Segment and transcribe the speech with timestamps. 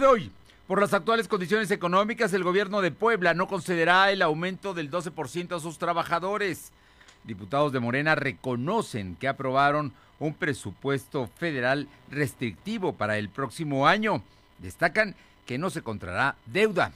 [0.00, 0.32] De hoy.
[0.66, 5.54] Por las actuales condiciones económicas, el gobierno de Puebla no concederá el aumento del 12%
[5.54, 6.72] a sus trabajadores.
[7.24, 14.22] Diputados de Morena reconocen que aprobaron un presupuesto federal restrictivo para el próximo año.
[14.58, 16.92] Destacan que no se contrará deuda.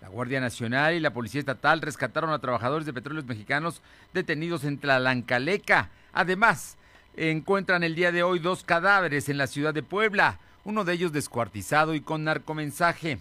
[0.00, 4.78] La Guardia Nacional y la Policía Estatal rescataron a trabajadores de petróleos mexicanos detenidos en
[4.78, 5.90] Tlalancaleca.
[6.12, 6.76] Además,
[7.16, 11.12] encuentran el día de hoy dos cadáveres en la ciudad de Puebla, uno de ellos
[11.12, 13.18] descuartizado y con narcomensaje.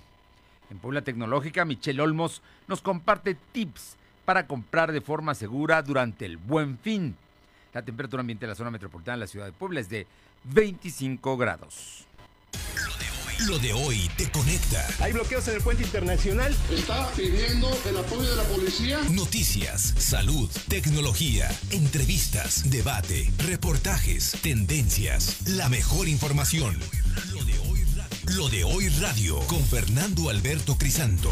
[0.70, 6.38] En Puebla Tecnológica, Michelle Olmos nos comparte tips para comprar de forma segura durante el
[6.38, 7.16] buen fin.
[7.74, 10.08] La temperatura ambiente de la zona metropolitana de la ciudad de Puebla es de
[10.46, 12.06] 25 grados.
[13.48, 14.86] Lo de hoy te conecta.
[15.00, 16.56] Hay bloqueos en el puente internacional.
[16.70, 19.00] Está pidiendo el apoyo de la policía.
[19.12, 26.78] Noticias, salud, tecnología, entrevistas, debate, reportajes, tendencias, la mejor información.
[27.34, 31.32] Lo de hoy radio, Lo de hoy radio con Fernando Alberto Crisanto.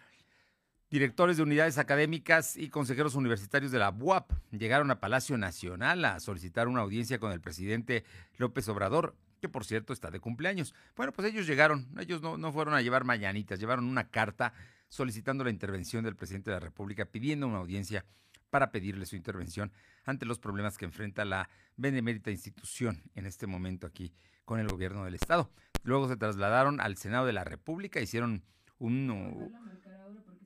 [0.90, 6.20] directores de unidades académicas y consejeros universitarios de la UAP llegaron a Palacio Nacional a
[6.20, 8.04] solicitar una audiencia con el presidente
[8.38, 10.74] López Obrador que por cierto está de cumpleaños.
[10.96, 14.54] Bueno, pues ellos llegaron, ellos no, no fueron a llevar mañanitas, llevaron una carta
[14.90, 18.06] solicitando la intervención del presidente de la República, pidiendo una audiencia
[18.50, 19.72] para pedirle su intervención
[20.04, 24.14] ante los problemas que enfrenta la benemérita institución en este momento aquí
[24.44, 25.52] con el gobierno del Estado.
[25.84, 28.44] Luego se trasladaron al Senado de la República, hicieron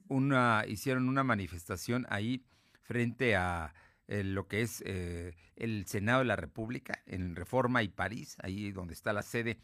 [0.10, 2.46] una, hicieron una manifestación ahí
[2.82, 3.74] frente a
[4.08, 8.72] eh, lo que es eh, el Senado de la República, en Reforma y París, ahí
[8.72, 9.60] donde está la sede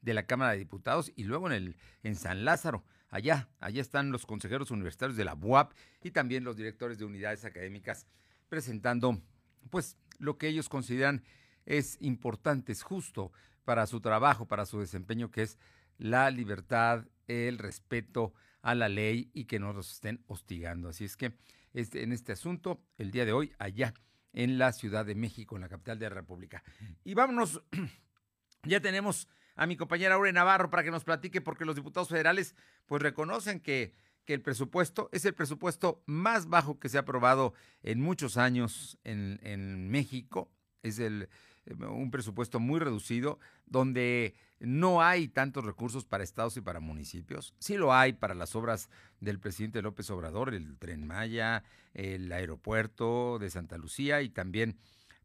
[0.00, 4.12] de la Cámara de Diputados, y luego en, el, en San Lázaro, Allá, allá están
[4.12, 5.72] los consejeros universitarios de la UAP
[6.02, 8.06] y también los directores de unidades académicas
[8.48, 9.20] presentando
[9.68, 11.22] pues lo que ellos consideran
[11.66, 13.32] es importante, es justo
[13.64, 15.58] para su trabajo, para su desempeño, que es
[15.98, 18.32] la libertad, el respeto
[18.62, 20.88] a la ley y que no los estén hostigando.
[20.88, 21.34] Así es que
[21.72, 23.94] este, en este asunto, el día de hoy, allá
[24.32, 26.62] en la Ciudad de México, en la capital de la República.
[27.04, 27.62] Y vámonos,
[28.64, 29.28] ya tenemos
[29.60, 33.60] a mi compañera Aure Navarro para que nos platique, porque los diputados federales pues reconocen
[33.60, 33.92] que,
[34.24, 37.52] que el presupuesto es el presupuesto más bajo que se ha aprobado
[37.82, 40.50] en muchos años en, en México.
[40.82, 41.28] Es el,
[41.66, 47.54] eh, un presupuesto muy reducido, donde no hay tantos recursos para estados y para municipios.
[47.58, 48.88] Sí lo hay para las obras
[49.20, 54.78] del presidente López Obrador, el tren Maya, el aeropuerto de Santa Lucía y también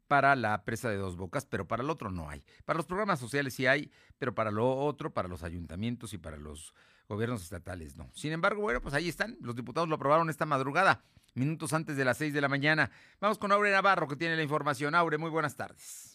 [0.07, 2.43] para la presa de dos bocas, pero para el otro no hay.
[2.65, 6.37] Para los programas sociales sí hay, pero para lo otro, para los ayuntamientos y para
[6.37, 6.73] los
[7.07, 8.09] gobiernos estatales no.
[8.13, 9.37] Sin embargo, bueno, pues ahí están.
[9.41, 11.03] Los diputados lo aprobaron esta madrugada,
[11.33, 12.91] minutos antes de las seis de la mañana.
[13.19, 14.95] Vamos con Aure Navarro, que tiene la información.
[14.95, 16.14] Aure, muy buenas tardes.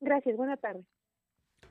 [0.00, 0.84] Gracias, buena tarde.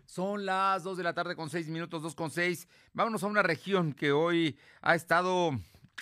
[0.06, 2.68] Son las 2 de la tarde con 6 minutos, 2 con 6.
[2.94, 5.52] Vámonos a una región que hoy ha estado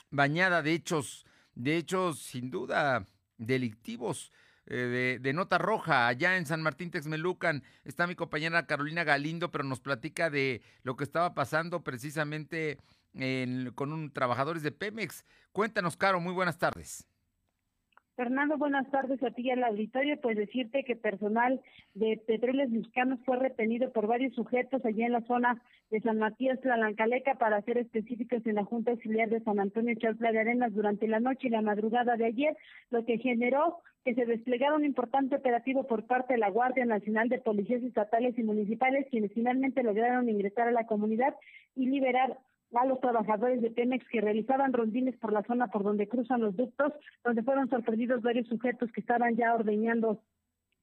[0.10, 1.26] bañada de hechos,
[1.56, 3.06] de hechos sin duda
[3.38, 4.32] delictivos.
[4.66, 7.64] Eh, de, de, nota roja allá en San Martín Texmelucan.
[7.84, 12.78] Está mi compañera Carolina Galindo, pero nos platica de lo que estaba pasando precisamente
[13.14, 15.26] en, con un trabajadores de Pemex.
[15.52, 17.09] Cuéntanos, Caro, muy buenas tardes.
[18.20, 20.20] Fernando, buenas tardes a ti y al auditorio.
[20.20, 21.62] Pues decirte que personal
[21.94, 26.60] de Petróleos Mexicanos fue retenido por varios sujetos allí en la zona de San Matías
[26.60, 31.08] Tlalancaleca para ser específicos en la Junta Auxiliar de San Antonio Chalpla de Arenas durante
[31.08, 32.58] la noche y la madrugada de ayer,
[32.90, 37.30] lo que generó que se desplegara un importante operativo por parte de la Guardia Nacional
[37.30, 41.36] de Policías Estatales y Municipales, quienes finalmente lograron ingresar a la comunidad
[41.74, 42.38] y liberar
[42.74, 46.56] a los trabajadores de Pemex que realizaban rondines por la zona por donde cruzan los
[46.56, 46.94] ductos,
[47.24, 50.22] donde fueron sorprendidos varios sujetos que estaban ya ordeñando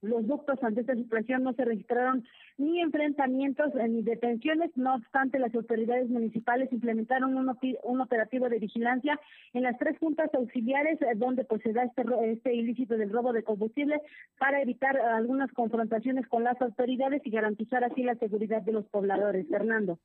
[0.01, 2.23] los ductos ante esta situación no se registraron
[2.57, 9.19] ni enfrentamientos ni detenciones, no obstante las autoridades municipales implementaron un, un operativo de vigilancia
[9.53, 13.33] en las tres juntas auxiliares eh, donde pues se da este, este ilícito del robo
[13.33, 13.99] de combustible
[14.37, 19.47] para evitar algunas confrontaciones con las autoridades y garantizar así la seguridad de los pobladores.
[19.47, 19.97] Fernando.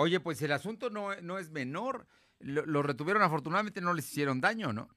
[0.00, 2.06] Oye, pues el asunto no, no es menor.
[2.38, 4.88] Lo, lo, retuvieron, afortunadamente no les hicieron daño, ¿no?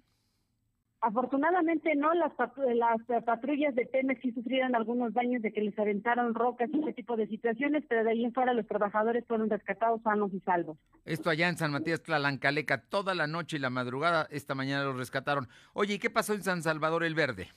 [1.01, 2.31] Afortunadamente no, las,
[2.75, 6.93] las patrullas de Pemex sí sufrieron algunos daños de que les aventaron rocas y ese
[6.93, 10.77] tipo de situaciones, pero de ahí en fuera los trabajadores fueron rescatados sanos y salvos.
[11.03, 14.97] Esto allá en San Matías Tlalancaleca, toda la noche y la madrugada, esta mañana los
[14.97, 15.47] rescataron.
[15.73, 17.47] Oye, ¿y qué pasó en San Salvador el Verde?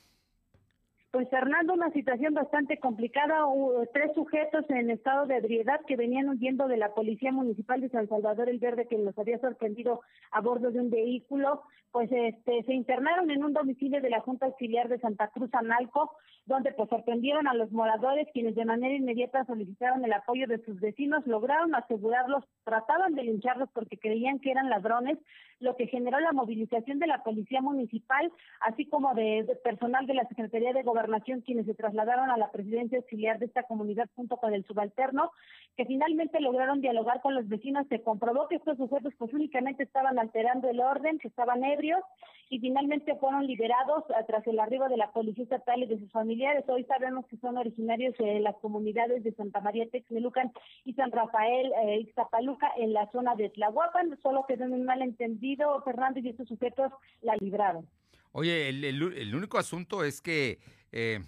[1.15, 6.27] Pues Fernando, una situación bastante complicada, Hubo tres sujetos en estado de ebriedad que venían
[6.27, 10.41] huyendo de la Policía Municipal de San Salvador el Verde que los había sorprendido a
[10.41, 11.61] bordo de un vehículo,
[11.93, 16.11] pues este se internaron en un domicilio de la Junta Auxiliar de Santa Cruz Analco,
[16.45, 20.81] donde pues sorprendieron a los moradores quienes de manera inmediata solicitaron el apoyo de sus
[20.81, 25.17] vecinos, lograron asegurarlos, trataban de lincharlos porque creían que eran ladrones,
[25.59, 28.31] lo que generó la movilización de la Policía Municipal,
[28.61, 32.51] así como de, de personal de la Secretaría de Gobernación quienes se trasladaron a la
[32.51, 35.31] presidencia auxiliar de esta comunidad junto con el subalterno,
[35.77, 37.87] que finalmente lograron dialogar con los vecinos.
[37.87, 42.01] Se comprobó que estos sujetos pues únicamente estaban alterando el orden, que estaban ebrios
[42.49, 46.63] y finalmente fueron liberados tras el arribo de la policía estatal y de sus familiares.
[46.67, 50.51] Hoy sabemos que son originarios de las comunidades de Santa María Texmelucan
[50.83, 55.44] y San Rafael eh, Ixtapaluca en la zona de Tlahuapan, solo que de un malentendido
[55.83, 57.87] Fernando y estos sujetos la libraron.
[58.31, 60.59] Oye, el, único asunto es que
[60.91, 61.21] eh,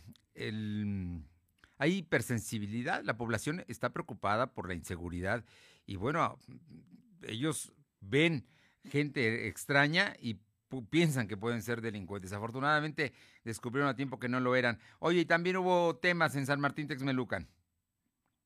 [1.77, 5.45] hay hipersensibilidad, la población está preocupada por la inseguridad
[5.85, 6.37] y bueno,
[7.23, 8.45] ellos ven
[8.83, 10.39] gente extraña y
[10.89, 12.33] piensan que pueden ser delincuentes.
[12.33, 14.79] Afortunadamente descubrieron a tiempo que no lo eran.
[14.99, 17.47] Oye, y también hubo temas en San Martín Texmelucan.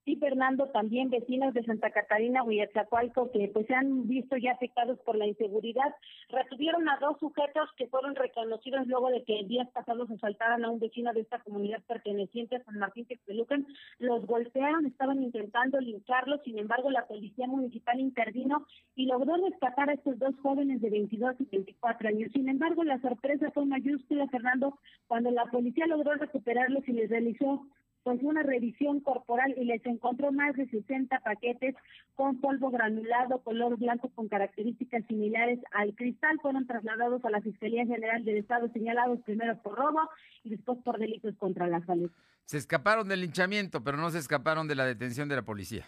[0.03, 4.97] Sí, Fernando, también vecinos de Santa Catarina, Huizacualco, que pues se han visto ya afectados
[5.01, 5.93] por la inseguridad,
[6.29, 10.79] retuvieron a dos sujetos que fueron reconocidos luego de que días pasados asaltaran a un
[10.79, 13.67] vecino de esta comunidad perteneciente a San Martín Texpelucan.
[13.99, 18.65] Los golpearon, estaban intentando lincharlos, sin embargo la policía municipal intervino
[18.95, 22.31] y logró rescatar a estos dos jóvenes de 22 y 24 años.
[22.33, 27.67] Sin embargo, la sorpresa fue mayúscula, Fernando, cuando la policía logró recuperarlos y les realizó
[28.03, 31.75] pues una revisión corporal y les encontró más de 60 paquetes
[32.15, 36.39] con polvo granulado color blanco con características similares al cristal.
[36.41, 40.09] Fueron trasladados a la Fiscalía General del Estado señalados primero por robo
[40.43, 42.11] y después por delitos contra la salud.
[42.45, 45.85] Se escaparon del linchamiento, pero no se escaparon de la detención de la policía.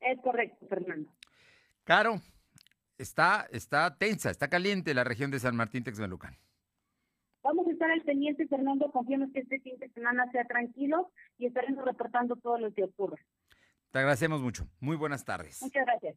[0.00, 1.10] Es correcto, Fernando.
[1.84, 2.20] Caro,
[2.96, 6.36] está, está tensa, está caliente la región de San Martín Texmelucan.
[7.78, 8.90] Estar al pendiente, Fernando.
[8.90, 13.16] Confiamos que este fin de semana sea tranquilo y estaremos reportando todo lo que ocurra.
[13.92, 14.66] Te agradecemos mucho.
[14.80, 15.62] Muy buenas tardes.
[15.62, 16.16] Muchas gracias.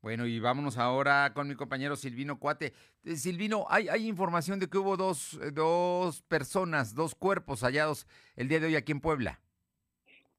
[0.00, 2.72] Bueno, y vámonos ahora con mi compañero Silvino Cuate.
[3.04, 8.06] Eh, Silvino, hay, hay información de que hubo dos, eh, dos personas, dos cuerpos hallados
[8.34, 9.40] el día de hoy aquí en Puebla.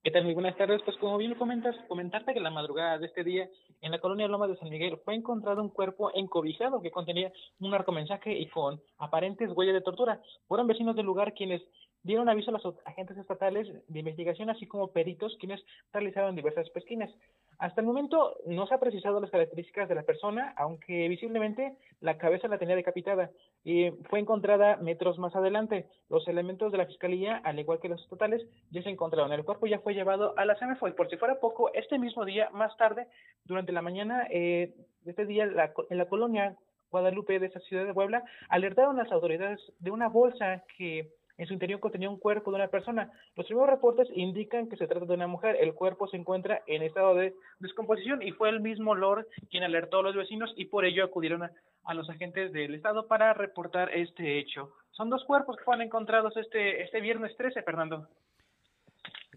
[0.03, 0.23] ¿Qué tal?
[0.23, 0.81] Muy buenas tardes.
[0.83, 3.47] Pues como bien lo comentas, comentarte que la madrugada de este día
[3.85, 7.69] en la colonia Lomas de San Miguel fue encontrado un cuerpo encobijado que contenía un
[7.69, 10.19] narcomensaje y con aparentes huellas de tortura.
[10.47, 11.61] Fueron vecinos del lugar quienes
[12.01, 15.63] dieron aviso a los agentes estatales de investigación, así como peritos quienes
[15.93, 17.11] realizaron diversas pesquinas.
[17.59, 22.17] Hasta el momento no se ha precisado las características de la persona, aunque visiblemente la
[22.17, 23.31] cabeza la tenía decapitada
[23.63, 25.87] y fue encontrada metros más adelante.
[26.09, 29.31] Los elementos de la fiscalía, al igual que los estatales, ya se encontraron.
[29.31, 32.49] El cuerpo ya fue llevado a la y Por si fuera poco, este mismo día,
[32.51, 33.07] más tarde,
[33.43, 34.73] durante la mañana eh,
[35.05, 36.57] este día, en la colonia
[36.89, 41.47] Guadalupe de esa ciudad de Puebla, alertaron a las autoridades de una bolsa que en
[41.47, 43.11] su interior contenía un cuerpo de una persona.
[43.35, 45.57] Los primeros reportes indican que se trata de una mujer.
[45.59, 49.99] El cuerpo se encuentra en estado de descomposición y fue el mismo Lord quien alertó
[49.99, 54.39] a los vecinos y por ello acudieron a, los agentes del Estado para reportar este
[54.39, 54.73] hecho.
[54.91, 58.07] Son dos cuerpos que fueron encontrados este, este viernes 13, Fernando.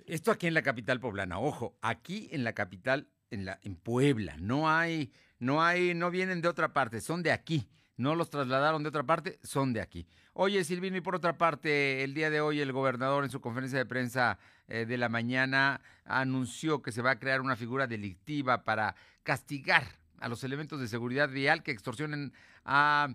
[0.06, 4.36] Esto aquí en la capital poblana, ojo, aquí en la capital, en la, en Puebla,
[4.40, 8.82] no hay, no hay, no vienen de otra parte, son de aquí no los trasladaron
[8.82, 10.06] de otra parte, son de aquí.
[10.32, 13.78] Oye, Silvino, y por otra parte, el día de hoy el gobernador en su conferencia
[13.78, 14.38] de prensa
[14.68, 19.84] eh, de la mañana anunció que se va a crear una figura delictiva para castigar
[20.20, 22.32] a los elementos de seguridad vial que extorsionen
[22.64, 23.08] a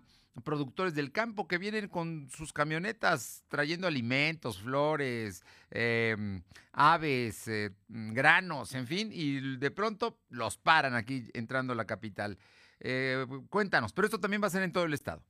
[0.43, 8.73] productores del campo que vienen con sus camionetas trayendo alimentos, flores, em, aves, eh, granos,
[8.73, 12.37] en fin, y de pronto los paran aquí entrando a la capital.
[12.83, 15.21] Eh, cuéntanos, pero esto también va a ser en todo el estado.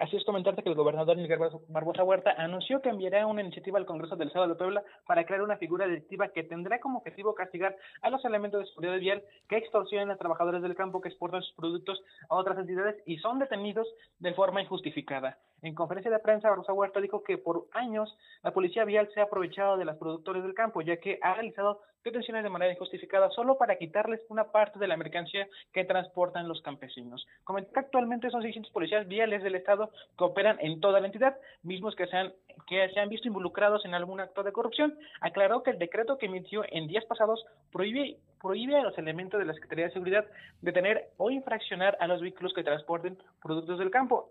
[0.00, 3.84] Así es comentarte que el gobernador Miguel Barbosa Huerta anunció que enviará una iniciativa al
[3.84, 7.76] Congreso del Estado de Puebla para crear una figura delictiva que tendrá como objetivo castigar
[8.00, 11.54] a los elementos de seguridad vial que extorsionan a trabajadores del campo que exportan sus
[11.54, 13.86] productos a otras entidades y son detenidos
[14.20, 15.36] de forma injustificada.
[15.62, 19.24] En conferencia de prensa, Barbosa Huerta dijo que por años la policía vial se ha
[19.24, 23.58] aprovechado de los productores del campo, ya que ha realizado detenciones de manera injustificada solo
[23.58, 27.26] para quitarles una parte de la mercancía que transportan los campesinos.
[27.44, 31.36] Comentó que actualmente son 600 policías viales del Estado que operan en toda la entidad,
[31.62, 32.32] mismos que se han,
[32.66, 34.98] que se han visto involucrados en algún acto de corrupción.
[35.20, 39.44] Aclaró que el decreto que emitió en días pasados prohíbe prohíbe a los elementos de
[39.44, 40.24] la Secretaría de Seguridad
[40.62, 44.30] detener o infraccionar a los vehículos que transporten productos del campo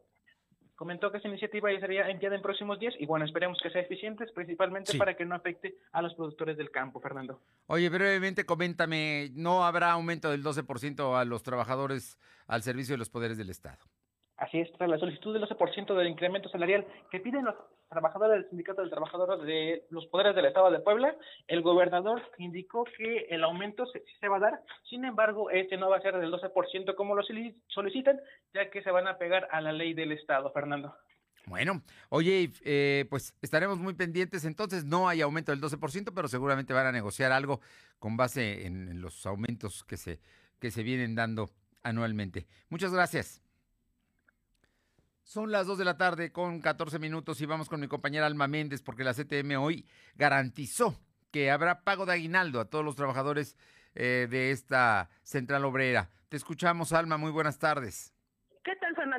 [0.80, 3.82] comentó que esa iniciativa ya sería enviada en próximos días y bueno, esperemos que sea
[3.82, 7.42] eficiente, principalmente para que no afecte a los productores del campo, Fernando.
[7.68, 12.18] Oye, brevemente coméntame, ¿no habrá aumento del 12% a los trabajadores
[12.48, 13.80] al servicio de los poderes del Estado?
[14.38, 17.56] Así es, tras la solicitud del 12% del incremento salarial que piden los
[17.90, 21.16] trabajadores del Sindicato del Trabajador de los Poderes del Estado de Puebla,
[21.48, 25.90] el gobernador indicó que el aumento se, se va a dar, sin embargo, este no
[25.90, 27.24] va a ser del 12% como lo
[27.68, 28.20] solicitan,
[28.54, 30.96] ya que se van a pegar a la ley del Estado, Fernando.
[31.46, 34.46] Bueno, oye, eh, pues estaremos muy pendientes.
[34.46, 37.60] Entonces, no hay aumento del 12%, pero seguramente van a negociar algo
[37.98, 40.20] con base en, en los aumentos que se,
[40.60, 41.50] que se vienen dando
[41.82, 42.46] anualmente.
[42.70, 43.42] Muchas gracias.
[45.30, 48.48] Son las 2 de la tarde con 14 minutos y vamos con mi compañera Alma
[48.48, 53.56] Méndez porque la CTM hoy garantizó que habrá pago de aguinaldo a todos los trabajadores
[53.94, 56.10] eh, de esta central obrera.
[56.30, 57.18] Te escuchamos, Alma.
[57.18, 58.12] Muy buenas tardes.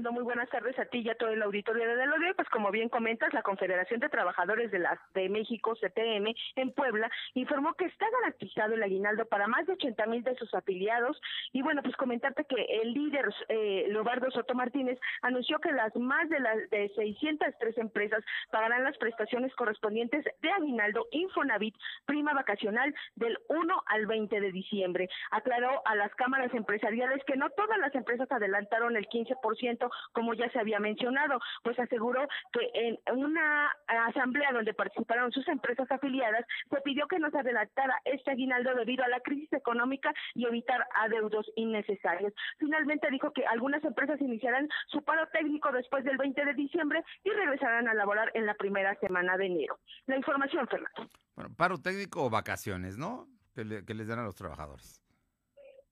[0.09, 2.35] Muy buenas tardes a ti y a todo el auditorio de Delodeo.
[2.35, 7.11] Pues como bien comentas, la Confederación de Trabajadores de las de México, CTM, en Puebla,
[7.35, 11.21] informó que está garantizado el aguinaldo para más de 80 mil de sus afiliados.
[11.53, 16.31] Y bueno, pues comentarte que el líder, eh, Lobardo Soto Martínez, anunció que las más
[16.31, 21.77] de las de 603 empresas pagarán las prestaciones correspondientes de aguinaldo Infonavit,
[22.07, 25.11] prima vacacional del 1 al 20 de diciembre.
[25.31, 30.51] Aclaró a las cámaras empresariales que no todas las empresas adelantaron el 15%, como ya
[30.51, 36.81] se había mencionado, pues aseguró que en una asamblea donde participaron sus empresas afiliadas, se
[36.83, 41.51] pidió que no se adelantara este aguinaldo debido a la crisis económica y evitar adeudos
[41.57, 42.33] innecesarios.
[42.59, 47.31] Finalmente dijo que algunas empresas iniciarán su paro técnico después del 20 de diciembre y
[47.31, 49.79] regresarán a laborar en la primera semana de enero.
[50.07, 51.11] La información, Fernando.
[51.35, 53.27] Bueno, paro técnico o vacaciones, ¿no?
[53.55, 55.03] que les dan a los trabajadores.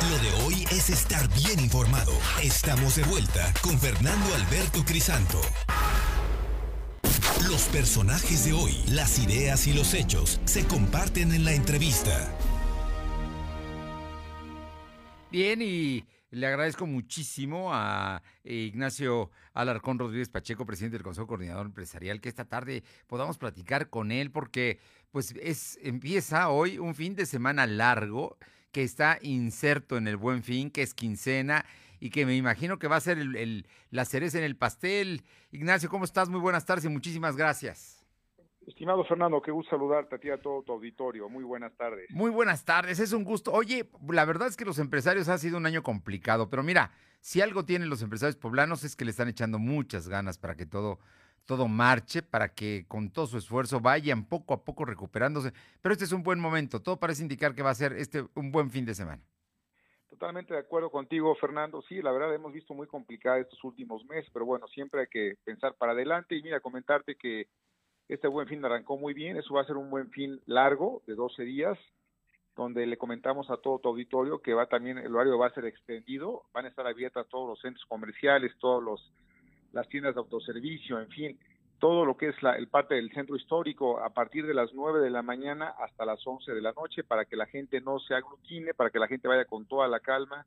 [0.10, 2.12] Lo de hoy es estar bien informado.
[2.44, 5.40] Estamos de vuelta con Fernando Alberto Crisanto.
[7.48, 12.30] Los personajes de hoy, las ideas y los hechos se comparten en la entrevista.
[15.36, 22.22] Bien, y le agradezco muchísimo a Ignacio Alarcón Rodríguez Pacheco, presidente del Consejo Coordinador Empresarial,
[22.22, 24.80] que esta tarde podamos platicar con él porque
[25.12, 28.38] pues es empieza hoy un fin de semana largo
[28.72, 31.66] que está inserto en el buen fin, que es quincena
[32.00, 35.26] y que me imagino que va a ser el, la cereza en el pastel.
[35.52, 36.30] Ignacio, ¿cómo estás?
[36.30, 37.95] Muy buenas tardes y muchísimas gracias.
[38.68, 41.30] Estimado Fernando, qué gusto saludarte a ti y a todo tu auditorio.
[41.30, 42.10] Muy buenas tardes.
[42.10, 43.52] Muy buenas tardes, es un gusto.
[43.52, 47.42] Oye, la verdad es que los empresarios ha sido un año complicado, pero mira, si
[47.42, 51.00] algo tienen los empresarios poblanos es que le están echando muchas ganas para que todo
[51.46, 55.54] todo marche para que con todo su esfuerzo vayan poco a poco recuperándose.
[55.82, 58.52] Pero este es un buen momento, todo parece indicar que va a ser este un
[58.52, 59.22] buen fin de semana.
[60.10, 61.82] Totalmente de acuerdo contigo, Fernando.
[61.84, 65.36] Sí, la verdad hemos visto muy complicada estos últimos meses, pero bueno, siempre hay que
[65.44, 67.48] pensar para adelante y mira, comentarte que
[68.08, 71.16] este buen fin arrancó muy bien, eso va a ser un buen fin largo de
[71.16, 71.78] 12 días,
[72.56, 75.66] donde le comentamos a todo tu auditorio que va también, el horario va a ser
[75.66, 79.12] extendido, van a estar abiertas todos los centros comerciales, todos los
[79.74, 81.40] las tiendas de autoservicio, en fin.
[81.80, 85.02] todo lo que es la, el parte del centro histórico a partir de las 9
[85.02, 88.16] de la mañana hasta las 11 de la noche para que la gente no se
[88.16, 90.46] aglutine, para que la gente vaya con toda la calma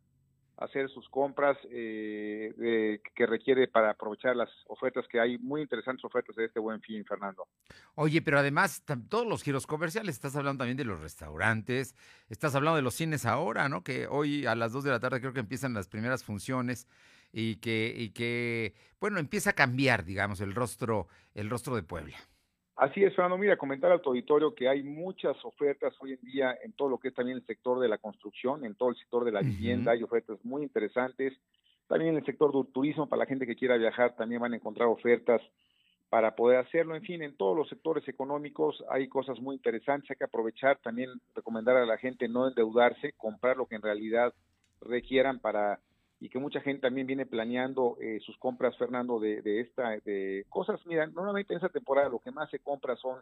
[0.58, 6.34] hacer sus compras eh, que requiere para aprovechar las ofertas que hay, muy interesantes ofertas
[6.34, 7.46] de este buen fin, Fernando.
[7.94, 11.94] Oye, pero además todos los giros comerciales, estás hablando también de los restaurantes,
[12.28, 13.84] estás hablando de los cines ahora, ¿no?
[13.84, 16.88] Que hoy a las 2 de la tarde creo que empiezan las primeras funciones
[17.32, 22.18] y que, y que, bueno, empieza a cambiar, digamos, el rostro, el rostro de Puebla.
[22.78, 23.36] Así es, Fernando.
[23.36, 27.08] Mira, comentar al auditorio que hay muchas ofertas hoy en día en todo lo que
[27.08, 30.04] es también el sector de la construcción, en todo el sector de la vivienda, hay
[30.04, 31.32] ofertas muy interesantes.
[31.88, 34.56] También en el sector del turismo, para la gente que quiera viajar, también van a
[34.56, 35.42] encontrar ofertas
[36.08, 36.94] para poder hacerlo.
[36.94, 41.10] En fin, en todos los sectores económicos hay cosas muy interesantes, hay que aprovechar, también
[41.34, 44.32] recomendar a la gente no endeudarse, comprar lo que en realidad
[44.82, 45.80] requieran para
[46.20, 50.44] y que mucha gente también viene planeando eh, sus compras, Fernando, de, de esta, de
[50.48, 50.80] cosas.
[50.86, 53.20] Mira, normalmente en esa temporada lo que más se compra son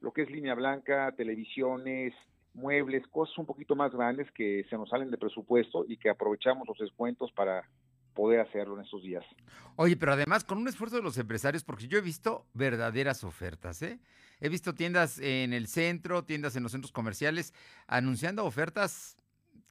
[0.00, 2.14] lo que es línea blanca, televisiones,
[2.54, 6.66] muebles, cosas un poquito más grandes que se nos salen de presupuesto y que aprovechamos
[6.66, 7.68] los descuentos para
[8.14, 9.24] poder hacerlo en estos días.
[9.76, 13.82] Oye, pero además con un esfuerzo de los empresarios, porque yo he visto verdaderas ofertas,
[13.82, 14.00] ¿eh?
[14.40, 17.52] He visto tiendas en el centro, tiendas en los centros comerciales,
[17.86, 19.16] anunciando ofertas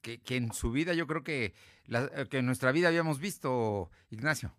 [0.01, 4.51] que, en su vida yo creo que, eh, que en nuestra vida habíamos visto, Ignacio.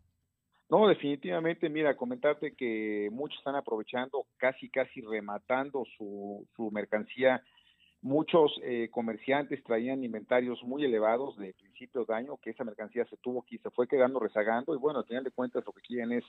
[0.69, 7.43] No, definitivamente, mira, comentarte que muchos están aprovechando, casi, casi rematando su, su mercancía.
[8.03, 13.17] Muchos eh, comerciantes traían inventarios muy elevados de principio de año, que esa mercancía se
[13.17, 16.13] tuvo que se fue quedando rezagando y bueno, al final de cuentas lo que quieren
[16.13, 16.25] es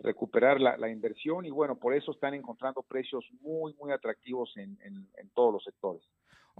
[0.00, 4.78] recuperar la, la inversión y bueno, por eso están encontrando precios muy, muy atractivos en,
[4.82, 6.02] en, en todos los sectores.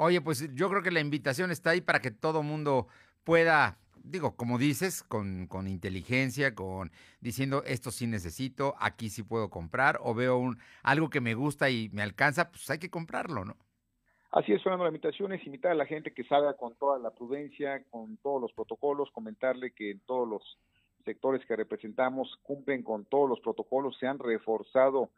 [0.00, 2.86] Oye, pues yo creo que la invitación está ahí para que todo mundo
[3.24, 9.50] pueda, digo, como dices, con, con, inteligencia, con diciendo esto sí necesito, aquí sí puedo
[9.50, 13.44] comprar, o veo un algo que me gusta y me alcanza, pues hay que comprarlo,
[13.44, 13.56] ¿no?
[14.30, 17.10] Así es, Fernando, la invitación es invitar a la gente que salga con toda la
[17.10, 20.58] prudencia, con todos los protocolos, comentarle que en todos los
[21.04, 25.10] sectores que representamos cumplen con todos los protocolos, se han reforzado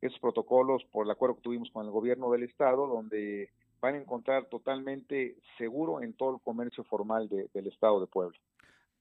[0.00, 3.50] esos protocolos por el acuerdo que tuvimos con el gobierno del estado, donde
[3.82, 8.38] van a encontrar totalmente seguro en todo el comercio formal del Estado de Puebla.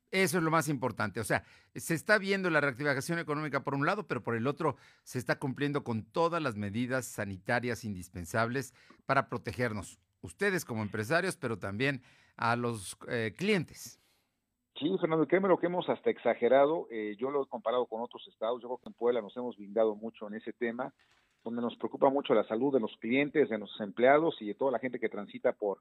[0.09, 1.21] Eso es lo más importante.
[1.21, 4.75] O sea, se está viendo la reactivación económica por un lado, pero por el otro
[5.03, 8.73] se está cumpliendo con todas las medidas sanitarias indispensables
[9.05, 12.01] para protegernos, ustedes como empresarios, pero también
[12.35, 14.01] a los eh, clientes.
[14.79, 16.87] Sí, Fernando, créeme lo que hemos hasta exagerado.
[16.89, 18.61] Eh, yo lo he comparado con otros estados.
[18.63, 20.91] Yo creo que en Puebla nos hemos blindado mucho en ese tema
[21.43, 24.71] donde nos preocupa mucho la salud de los clientes, de los empleados y de toda
[24.71, 25.79] la gente que transita por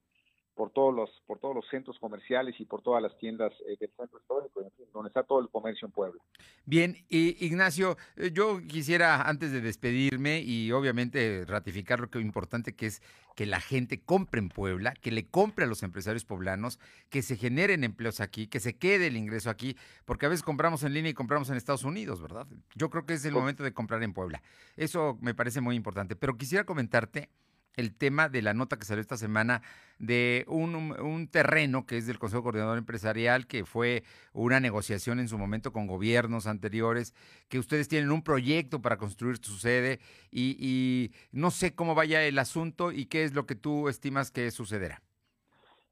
[0.55, 3.91] por todos los por todos los centros comerciales y por todas las tiendas eh, del
[3.97, 6.23] centro histórico, donde está todo el comercio en Puebla.
[6.67, 12.25] Bien, y Ignacio, eh, yo quisiera antes de despedirme y obviamente ratificar lo que es
[12.25, 13.03] importante que es
[13.35, 17.37] que la gente compre en Puebla, que le compre a los empresarios poblanos, que se
[17.37, 21.11] generen empleos aquí, que se quede el ingreso aquí, porque a veces compramos en línea
[21.11, 22.47] y compramos en Estados Unidos, ¿verdad?
[22.75, 24.43] Yo creo que es el momento de comprar en Puebla.
[24.77, 27.31] Eso me parece muy importante, pero quisiera comentarte
[27.77, 29.63] el tema de la nota que salió esta semana
[29.99, 34.03] de un, terreno que es del Consejo Coordinador Empresarial, que fue
[34.33, 37.15] una negociación en su momento con gobiernos anteriores,
[37.49, 42.23] que ustedes tienen un proyecto para construir su sede y, y no sé cómo vaya
[42.23, 45.03] el asunto y qué es lo que tú estimas que sucederá.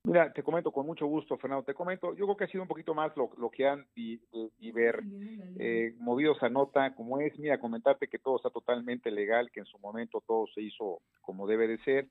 [0.05, 1.65] Mira, te comento con mucho gusto, Fernando.
[1.65, 4.21] Te comento, yo creo que ha sido un poquito más lo, lo que han y,
[4.59, 5.03] y ver
[5.59, 7.39] eh, movido esa nota como es.
[7.39, 11.47] Mira, comentarte que todo está totalmente legal, que en su momento todo se hizo como
[11.47, 12.09] debe de ser.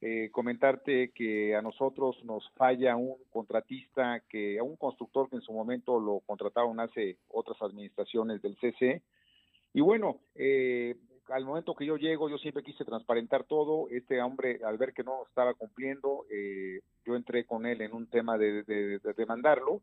[0.00, 5.42] Eh, comentarte que a nosotros nos falla un contratista, que a un constructor que en
[5.42, 9.02] su momento lo contrataron hace otras administraciones del CC.
[9.74, 10.94] Y bueno, eh,
[11.30, 13.88] al momento que yo llego, yo siempre quise transparentar todo.
[13.90, 18.06] Este hombre, al ver que no estaba cumpliendo, eh, yo entré con él en un
[18.06, 19.80] tema de, de, demandarlo.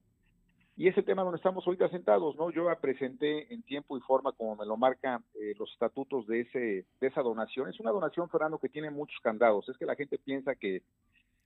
[0.77, 2.51] Y ese tema donde estamos ahorita sentados, ¿no?
[2.51, 6.85] Yo presenté en tiempo y forma, como me lo marcan eh, los estatutos de, ese,
[6.99, 7.69] de esa donación.
[7.69, 9.69] Es una donación, Fernando, que tiene muchos candados.
[9.69, 10.81] Es que la gente piensa que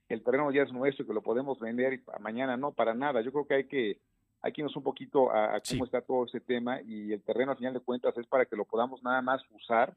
[0.08, 3.20] el terreno ya es nuestro y que lo podemos vender y mañana no, para nada.
[3.20, 3.98] Yo creo que hay que
[4.42, 7.58] hay que irnos un poquito a, cómo está todo ese tema y el terreno, al
[7.58, 9.94] final de cuentas, es para que lo podamos nada más usar.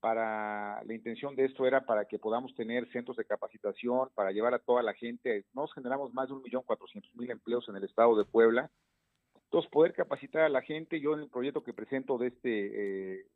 [0.00, 4.54] Para la intención de esto era para que podamos tener centros de capacitación, para llevar
[4.54, 5.44] a toda la gente.
[5.52, 8.70] Nos generamos más de un millón cuatrocientos mil empleos en el estado de Puebla.
[9.44, 13.26] Entonces, poder capacitar a la gente, yo en el proyecto que presento de este eh,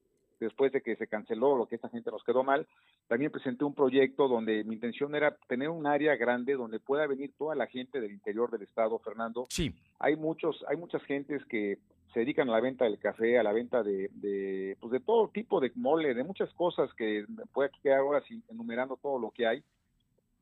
[0.40, 2.66] después de que se canceló lo que esta gente nos quedó mal,
[3.08, 7.32] también presenté un proyecto donde mi intención era tener un área grande donde pueda venir
[7.36, 9.46] toda la gente del interior del estado, Fernando.
[9.48, 9.74] Sí.
[9.98, 11.78] Hay muchos, hay muchas gentes que
[12.12, 15.28] se dedican a la venta del café, a la venta de, de, pues de todo
[15.28, 19.64] tipo de mole, de muchas cosas que puede quedar ahora enumerando todo lo que hay,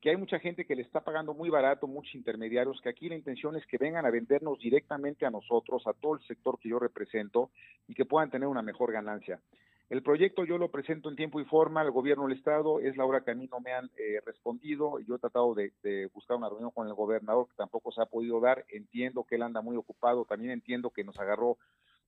[0.02, 3.14] que hay mucha gente que le está pagando muy barato, muchos intermediarios, que aquí la
[3.14, 6.80] intención es que vengan a vendernos directamente a nosotros, a todo el sector que yo
[6.80, 7.50] represento
[7.86, 9.40] y que puedan tener una mejor ganancia.
[9.92, 13.04] El proyecto yo lo presento en tiempo y forma, el gobierno del Estado, es la
[13.04, 16.38] hora que a mí no me han eh, respondido, yo he tratado de, de, buscar
[16.38, 19.60] una reunión con el gobernador que tampoco se ha podido dar, entiendo que él anda
[19.60, 21.58] muy ocupado, también entiendo que nos agarró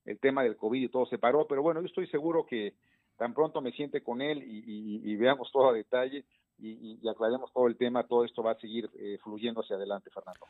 [0.06, 2.72] el tema del COVID y todo se paró, pero bueno, yo estoy seguro que
[3.18, 6.24] tan pronto me siente con él y, y veamos todo a detalle,
[6.58, 10.10] y, y, aclaremos todo el tema, todo esto va a seguir eh, fluyendo hacia adelante,
[10.10, 10.46] Fernando.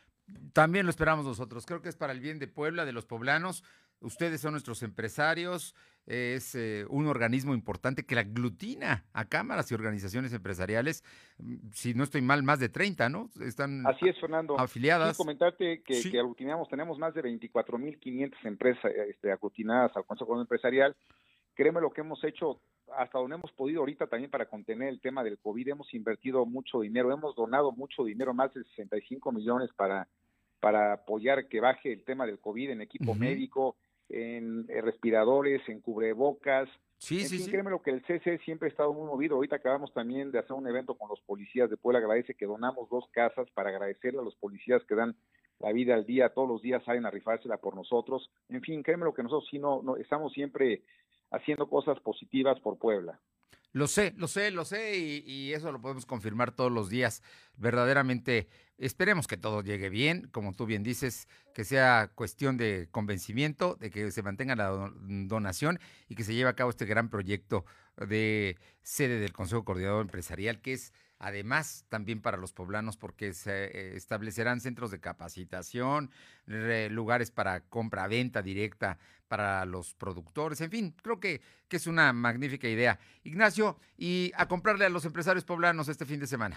[0.52, 1.66] También lo esperamos nosotros.
[1.66, 3.64] Creo que es para el bien de Puebla, de los poblanos.
[4.00, 5.74] Ustedes son nuestros empresarios.
[6.06, 11.02] Es eh, un organismo importante que aglutina a cámaras y organizaciones empresariales.
[11.38, 13.30] Mm, si no estoy mal, más de 30, ¿no?
[13.40, 14.58] Están Así es, Fernando.
[14.58, 15.16] Afiliadas.
[15.16, 16.10] Quiero comentarte que, sí.
[16.10, 20.94] que aglutinamos, tenemos más de 24.500 empresas este, aglutinadas al Consejo Empresarial.
[21.54, 22.60] Créeme lo que hemos hecho
[22.96, 26.80] hasta donde hemos podido ahorita también para contener el tema del COVID, hemos invertido mucho
[26.80, 30.06] dinero, hemos donado mucho dinero, más de 65 millones para,
[30.60, 33.18] para apoyar que baje el tema del COVID en equipo uh -huh.
[33.18, 33.76] médico,
[34.08, 36.68] en, en, respiradores, en cubrebocas.
[36.98, 37.50] Sí, en sí, fin, sí.
[37.50, 39.36] Créeme lo que el CC siempre ha estado muy movido.
[39.36, 41.98] Ahorita acabamos también de hacer un evento con los policías de Puebla.
[41.98, 45.16] Agradece que donamos dos casas para agradecerle a los policías que dan
[45.60, 48.30] la vida al día, todos los días salen a rifársela por nosotros.
[48.48, 50.82] En fin, créeme lo que nosotros sí no, no estamos siempre
[51.34, 53.20] haciendo cosas positivas por Puebla.
[53.74, 57.24] Lo sé, lo sé, lo sé, y, eso lo podemos confirmar todos los días.
[57.56, 58.46] Verdaderamente,
[58.78, 63.90] esperemos que todo llegue bien, como tú bien dices, que sea cuestión de convencimiento, de
[63.90, 64.92] que se mantenga la
[65.26, 67.64] donación y que se lleve a cabo este gran proyecto
[67.96, 73.96] de sede del Consejo Coordinador Empresarial, que es además también para los poblanos porque se
[73.96, 76.10] establecerán centros de capacitación,
[76.46, 78.98] lugares para compra-venta directa
[79.28, 82.98] para los productores, en fin, creo que, que es una magnífica idea.
[83.24, 86.56] Ignacio, y a comprarle a los empresarios poblanos este fin de semana.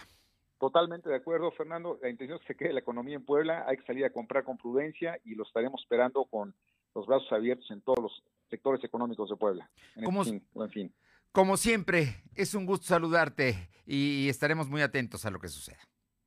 [0.59, 1.99] Totalmente de acuerdo, Fernando.
[2.01, 3.63] La intención es que se quede la economía en Puebla.
[3.67, 6.53] Hay que salir a comprar con prudencia y lo estaremos esperando con
[6.95, 9.69] los brazos abiertos en todos los sectores económicos de Puebla.
[9.95, 10.93] En ¿Cómo, este fin, buen fin.
[11.37, 15.77] Como siempre, es un gusto saludarte y estaremos muy atentos a lo que suceda.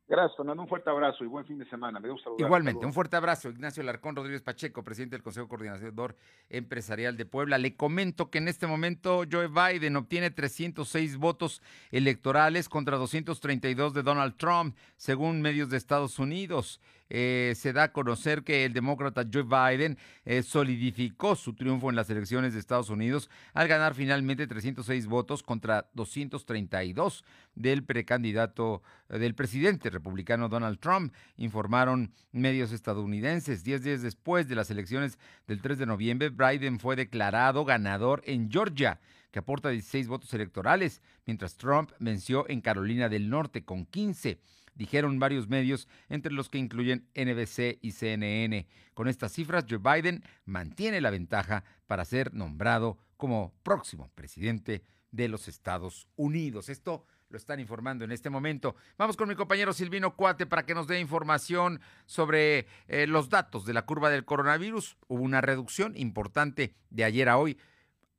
[0.06, 0.62] Gracias, Fernando.
[0.62, 1.98] Un fuerte abrazo y buen fin de semana.
[1.98, 2.46] Me gusta saludar.
[2.46, 3.48] Igualmente, un fuerte abrazo.
[3.48, 6.14] Ignacio Larcón Rodríguez Pacheco, presidente del Consejo Coordinador
[6.48, 7.58] Empresarial de Puebla.
[7.58, 14.04] Le comento que en este momento Joe Biden obtiene 306 votos electorales contra 232 de
[14.04, 16.80] Donald Trump, según medios de Estados Unidos.
[17.10, 21.96] Eh, se da a conocer que el demócrata Joe Biden eh, solidificó su triunfo en
[21.96, 27.24] las elecciones de Estados Unidos al ganar finalmente 306 votos contra 232
[27.56, 33.64] del precandidato eh, del presidente republicano Donald Trump, informaron medios estadounidenses.
[33.64, 35.18] Diez días después de las elecciones
[35.48, 39.00] del 3 de noviembre, Biden fue declarado ganador en Georgia
[39.32, 44.40] que aporta 16 votos electorales, mientras Trump venció en Carolina del Norte con 15
[44.80, 48.66] dijeron varios medios, entre los que incluyen NBC y CNN.
[48.94, 55.28] Con estas cifras, Joe Biden mantiene la ventaja para ser nombrado como próximo presidente de
[55.28, 56.70] los Estados Unidos.
[56.70, 58.74] Esto lo están informando en este momento.
[58.96, 63.66] Vamos con mi compañero Silvino Cuate para que nos dé información sobre eh, los datos
[63.66, 64.96] de la curva del coronavirus.
[65.08, 67.58] Hubo una reducción importante de ayer a hoy.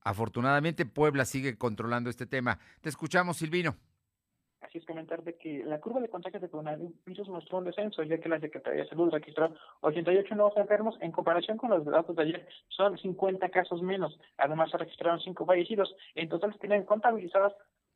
[0.04, 2.60] Afortunadamente, Puebla sigue controlando este tema.
[2.82, 3.78] Te escuchamos, Silvino.
[4.71, 8.17] Así es comentar de que la curva de contagios de coronavirus mostró un descenso, ya
[8.19, 10.95] que la Secretaría de Salud registró 88 nuevos enfermos.
[11.01, 14.17] En comparación con los datos de ayer, son 50 casos menos.
[14.38, 15.93] Además, se registraron 5 fallecidos.
[16.15, 17.51] En total, se tienen contabilizadas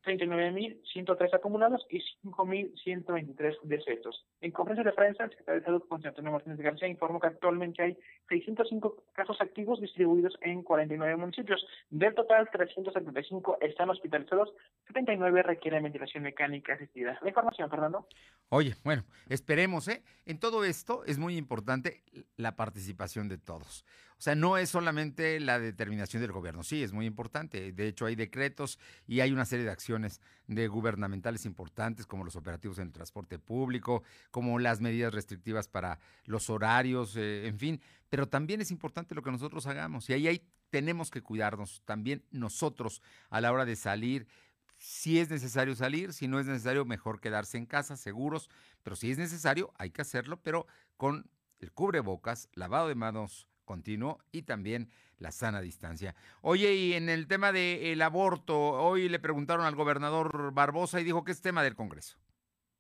[0.06, 4.26] 39.103 acumulados y 5.123 decesos.
[4.42, 7.82] En conferencia de prensa, el secretario de Salud, José Antonio Martínez García, informó que actualmente
[7.82, 7.98] hay
[8.30, 11.66] 605 casos activos distribuidos en 49 municipios.
[11.90, 14.54] Del total, 375 están hospitalizados,
[14.88, 17.18] 79 requieren ventilación mecánica asistida.
[17.22, 18.08] La información, Fernando.
[18.50, 20.04] Oye, bueno, esperemos, ¿eh?
[20.26, 22.04] En todo esto es muy importante
[22.38, 23.86] la participación de todos.
[24.18, 27.72] O sea, no es solamente la determinación del gobierno, sí, es muy importante.
[27.74, 32.36] De hecho, hay decretos y hay una serie de acciones de gubernamentales importantes, como los
[32.36, 37.82] operativos en el transporte público, como las medidas restrictivas para los horarios, eh, en fin.
[38.10, 40.10] Pero también es importante lo que nosotros hagamos.
[40.10, 44.28] Y ahí, tenemos que cuidarnos también nosotros a la hora de salir
[44.78, 48.50] si es necesario salir, si no es necesario, mejor quedarse en casa, seguros,
[48.84, 54.20] pero si es necesario, hay que hacerlo, pero con el cubrebocas, lavado de manos continuo
[54.32, 56.16] y también la sana distancia.
[56.42, 61.24] Oye, y en el tema del aborto, hoy le preguntaron al gobernador Barbosa y dijo
[61.24, 62.18] que es tema del Congreso.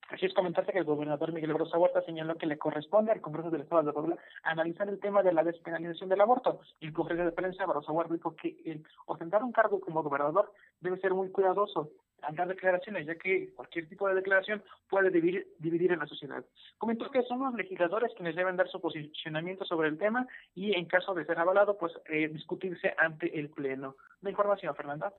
[0.09, 3.49] Así es comentarte que el gobernador Miguel Rosa Huerta señaló que le corresponde al Congreso
[3.49, 6.59] del Estado de Puebla analizar el tema de la despenalización del aborto.
[6.79, 10.99] En conferencia de prensa, Rosa Huerta dijo que el ostentar un cargo como gobernador debe
[10.99, 11.89] ser muy cuidadoso
[12.21, 16.43] al dar declaraciones, ya que cualquier tipo de declaración puede dividir, dividir en la sociedad.
[16.77, 20.85] Comentó que son los legisladores quienes deben dar su posicionamiento sobre el tema y, en
[20.85, 23.95] caso de ser avalado, pues eh, discutirse ante el Pleno.
[24.21, 25.13] La información, Fernanda.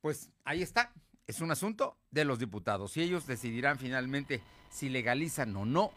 [0.00, 0.92] Pues ahí está.
[1.26, 5.92] Es un asunto de los diputados y ellos decidirán finalmente si legalizan o no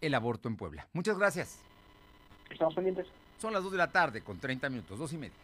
[0.00, 0.88] el aborto en Puebla.
[0.92, 1.62] Muchas gracias.
[2.50, 3.06] Estamos pendientes.
[3.38, 5.36] Son las 2 de la tarde con 30 minutos, dos y media.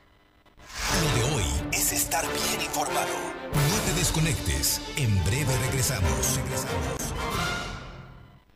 [1.02, 3.37] Lo de hoy es estar bien informado.
[3.52, 4.80] No te desconectes.
[4.96, 6.36] En breve regresamos.
[6.36, 6.98] Regresamos.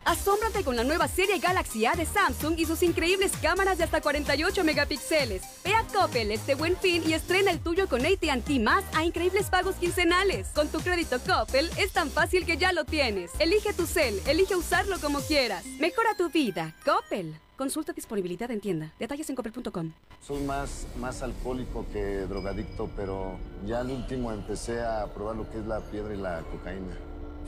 [0.04, 4.00] Asómbrate con la nueva serie Galaxy A de Samsung y sus increíbles cámaras de hasta
[4.00, 5.42] 48 megapíxeles.
[5.64, 9.48] Ve a Coppel este buen fin y estrena el tuyo con AT&T más a increíbles
[9.48, 10.48] pagos quincenales.
[10.48, 13.30] Con tu crédito Coppel es tan fácil que ya lo tienes.
[13.38, 15.64] Elige tu cel, elige usarlo como quieras.
[15.78, 16.74] Mejora tu vida.
[16.84, 17.34] Coppel.
[17.62, 18.92] Consulta disponibilidad en tienda.
[18.98, 19.92] Detalles en coppel.com.
[20.20, 25.58] Soy más, más alcohólico que drogadicto, pero ya al último empecé a probar lo que
[25.58, 26.98] es la piedra y la cocaína.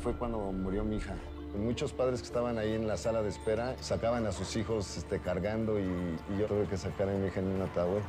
[0.05, 1.17] Fue cuando murió mi hija.
[1.59, 5.19] Muchos padres que estaban ahí en la sala de espera sacaban a sus hijos este,
[5.19, 8.03] cargando y, y yo tuve que sacar a mi hija en un ataúd.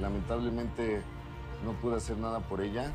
[0.00, 1.00] Lamentablemente
[1.64, 2.92] no pude hacer nada por ella.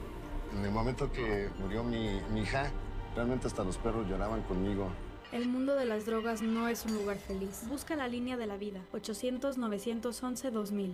[0.58, 2.70] En el momento que murió mi, mi hija,
[3.16, 4.90] realmente hasta los perros lloraban conmigo.
[5.32, 7.62] El mundo de las drogas no es un lugar feliz.
[7.68, 8.82] Busca la línea de la vida.
[8.94, 10.94] 800-911-2000.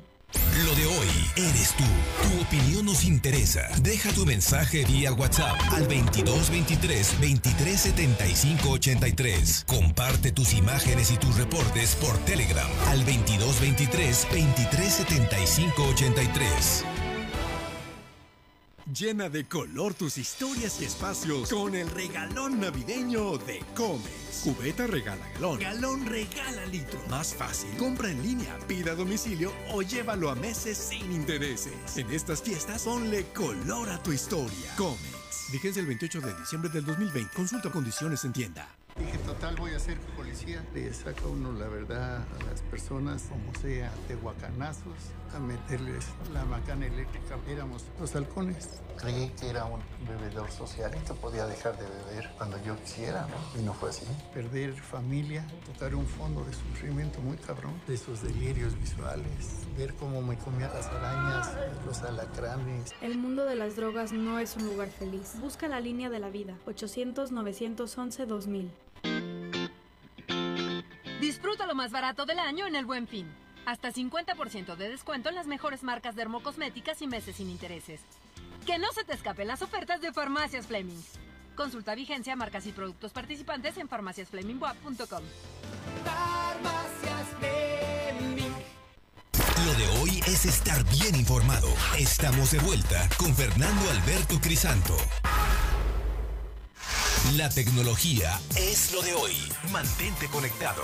[0.65, 1.84] Lo de hoy eres tú.
[2.24, 3.67] Tu opinión nos interesa.
[3.82, 9.65] Deja tu mensaje vía WhatsApp al 2223 2375 83.
[9.67, 16.92] Comparte tus imágenes y tus reportes por Telegram al 2223 2375 83.
[18.93, 24.41] Llena de color tus historias y espacios con el regalón navideño de Comex.
[24.43, 26.99] Cubeta regala galón, galón regala litro.
[27.10, 31.97] Más fácil, compra en línea, pida a domicilio o llévalo a meses sin intereses.
[31.97, 34.75] En estas fiestas, ponle color a tu historia.
[34.77, 35.51] Comex.
[35.51, 37.34] Vigencia el 28 de diciembre del 2020.
[37.36, 38.69] Consulta condiciones en tienda.
[38.99, 40.63] Dije, total, voy a ser policía.
[40.75, 44.93] Le saca uno la verdad a las personas, como sea, de guacanazos,
[45.34, 47.38] a meterles la macana eléctrica.
[47.48, 48.82] Éramos los halcones.
[48.98, 53.28] Creí que era un bebedor social y que podía dejar de beber cuando yo quisiera,
[53.28, 53.60] ¿no?
[53.60, 54.06] Y no fue así.
[54.34, 60.22] Perder familia, tocar un fondo de sufrimiento muy cabrón, de esos delirios visuales, ver cómo
[60.22, 61.50] me comía las arañas,
[61.86, 62.93] los alacranes.
[63.02, 65.34] El mundo de las drogas no es un lugar feliz.
[65.39, 66.56] Busca la línea de la vida.
[66.67, 68.69] 800-911-2000.
[71.19, 73.42] Disfruta lo más barato del año en el Buen Fin.
[73.65, 78.02] Hasta 50% de descuento en las mejores marcas dermocosméticas y meses sin intereses.
[78.65, 81.02] Que no se te escapen las ofertas de Farmacias Fleming.
[81.56, 85.23] Consulta vigencia, marcas y productos participantes en farmaciasflemingwap.com.
[86.04, 88.52] Farmacias Fleming.
[89.65, 91.67] Lo de hoy es estar bien informado.
[91.97, 94.95] Estamos de vuelta con Fernando Alberto Crisanto.
[97.38, 99.34] La tecnología es lo de hoy.
[99.71, 100.84] Mantente conectado.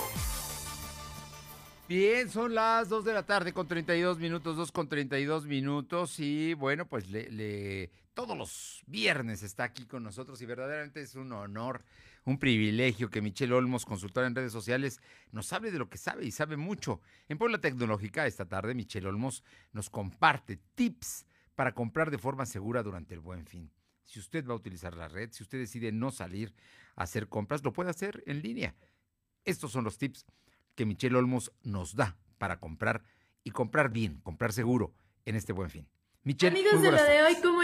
[1.89, 6.53] Bien, son las 2 de la tarde con 32 minutos, 2 con 32 minutos y
[6.53, 7.05] bueno, pues
[8.13, 11.83] todos los viernes está aquí con nosotros y verdaderamente es un honor,
[12.25, 16.25] un privilegio que Michelle Olmos, consultora en redes sociales, nos hable de lo que sabe
[16.25, 17.01] y sabe mucho.
[17.27, 21.25] En Puebla Tecnológica esta tarde Michelle Olmos nos comparte tips
[21.55, 23.71] para comprar de forma segura durante el buen fin.
[24.05, 26.53] Si usted va a utilizar la red, si usted decide no salir
[26.95, 28.75] a hacer compras, lo puede hacer en línea.
[29.43, 30.27] Estos son los tips
[30.79, 33.03] que Michelle Olmos nos da para comprar
[33.43, 34.93] y comprar bien, comprar seguro
[35.25, 35.85] en este buen fin.
[36.23, 37.61] Michelle, Amigos de lo de hoy, ¿cómo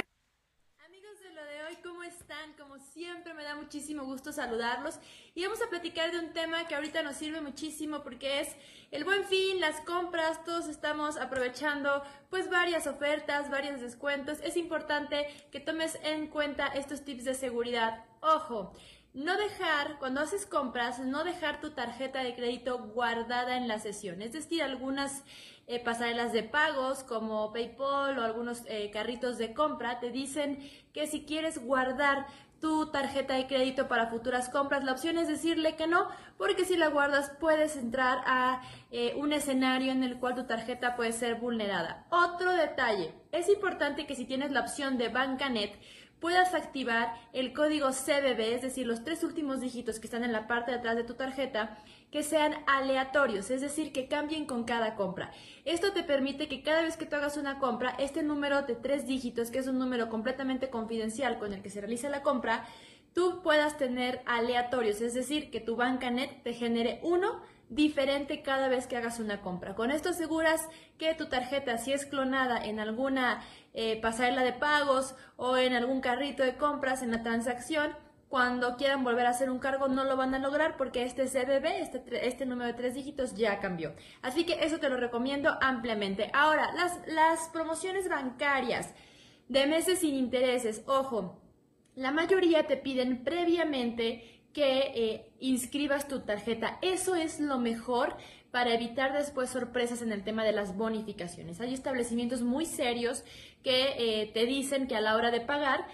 [0.85, 2.51] Amigos de lo de hoy, ¿cómo están?
[2.57, 4.99] Como siempre me da muchísimo gusto saludarlos
[5.33, 8.49] y vamos a platicar de un tema que ahorita nos sirve muchísimo porque es
[8.91, 14.39] el buen fin, las compras, todos estamos aprovechando pues varias ofertas, varios descuentos.
[14.43, 18.03] Es importante que tomes en cuenta estos tips de seguridad.
[18.19, 18.73] Ojo,
[19.15, 24.21] no dejar, cuando haces compras, no dejar tu tarjeta de crédito guardada en la sesión.
[24.21, 25.23] Es decir, algunas
[25.67, 30.59] eh, pasarelas de pagos como PayPal o algunos eh, carritos de compra te dicen
[30.91, 32.27] que si quieres guardar
[32.59, 36.75] tu tarjeta de crédito para futuras compras, la opción es decirle que no, porque si
[36.75, 38.61] la guardas puedes entrar a
[38.91, 42.05] eh, un escenario en el cual tu tarjeta puede ser vulnerada.
[42.09, 45.79] Otro detalle, es importante que si tienes la opción de Bancanet,
[46.19, 50.47] puedas activar el código CBB, es decir, los tres últimos dígitos que están en la
[50.47, 51.77] parte de atrás de tu tarjeta,
[52.11, 55.31] que sean aleatorios, es decir, que cambien con cada compra.
[55.65, 59.05] Esto te permite que cada vez que tú hagas una compra, este número de tres
[59.05, 62.65] dígitos, que es un número completamente confidencial con el que se realiza la compra,
[63.13, 67.41] tú puedas tener aleatorios, es decir, que tu banca net te genere uno
[67.75, 69.75] diferente cada vez que hagas una compra.
[69.75, 70.67] Con esto aseguras
[70.97, 76.01] que tu tarjeta, si es clonada en alguna eh, pasarela de pagos o en algún
[76.01, 77.95] carrito de compras en la transacción,
[78.29, 81.65] cuando quieran volver a hacer un cargo no lo van a lograr porque este CBB,
[81.81, 83.93] este, este número de tres dígitos ya cambió.
[84.21, 86.31] Así que eso te lo recomiendo ampliamente.
[86.33, 88.93] Ahora, las, las promociones bancarias
[89.47, 91.39] de meses sin intereses, ojo,
[91.95, 96.79] la mayoría te piden previamente que eh, inscribas tu tarjeta.
[96.81, 98.15] Eso es lo mejor
[98.51, 101.59] para evitar después sorpresas en el tema de las bonificaciones.
[101.59, 103.25] Hay establecimientos muy serios
[103.63, 105.85] que eh, te dicen que a la hora de pagar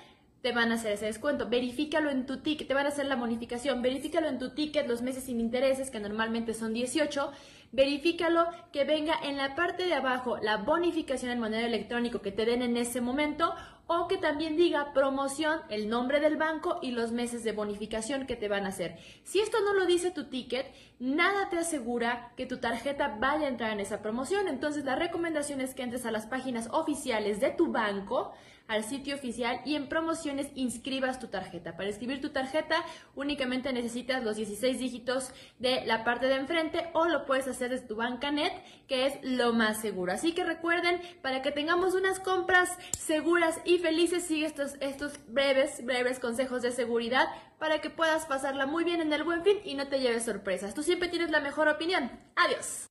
[0.43, 1.49] te van a hacer ese descuento.
[1.49, 3.81] Verifícalo en tu ticket, te van a hacer la bonificación.
[3.81, 7.31] Verifícalo en tu ticket los meses sin intereses, que normalmente son 18
[7.71, 12.45] verifícalo que venga en la parte de abajo la bonificación en moneda electrónico que te
[12.45, 13.53] den en ese momento
[13.93, 18.37] o que también diga promoción, el nombre del banco y los meses de bonificación que
[18.37, 18.97] te van a hacer.
[19.25, 20.65] Si esto no lo dice tu ticket,
[20.99, 24.47] nada te asegura que tu tarjeta vaya a entrar en esa promoción.
[24.47, 28.31] Entonces la recomendación es que entres a las páginas oficiales de tu banco,
[28.71, 31.75] al sitio oficial y en promociones inscribas tu tarjeta.
[31.75, 32.77] Para escribir tu tarjeta
[33.15, 37.87] únicamente necesitas los 16 dígitos de la parte de enfrente o lo puedes hacer desde
[37.87, 38.53] tu banca net,
[38.87, 40.13] que es lo más seguro.
[40.13, 45.83] Así que recuerden, para que tengamos unas compras seguras y felices, sigue estos, estos breves,
[45.83, 47.27] breves consejos de seguridad
[47.59, 50.73] para que puedas pasarla muy bien en el buen fin y no te lleves sorpresas.
[50.73, 52.09] Tú siempre tienes la mejor opinión.
[52.37, 52.87] Adiós.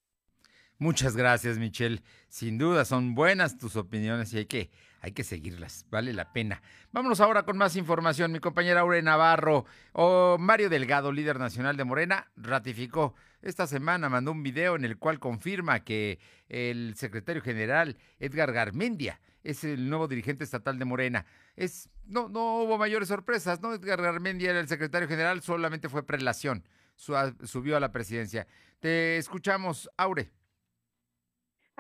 [0.78, 2.03] Muchas gracias, Michelle.
[2.28, 4.70] Sin duda, son buenas tus opiniones y hay que,
[5.01, 5.86] hay que seguirlas.
[5.90, 6.62] Vale la pena.
[6.92, 8.32] Vámonos ahora con más información.
[8.32, 14.32] Mi compañera Aure Navarro o Mario Delgado, líder nacional de Morena, ratificó esta semana, mandó
[14.32, 20.09] un video en el cual confirma que el secretario general Edgar Garmendia es el nuevo
[20.09, 21.24] dirigente estatal de Morena.
[21.57, 23.72] Es, no, no hubo mayores sorpresas, ¿no?
[23.72, 26.64] Edgar Garmendia era el secretario general, solamente fue prelación.
[26.96, 28.46] Subió a la presidencia.
[28.78, 30.30] Te escuchamos, Aure.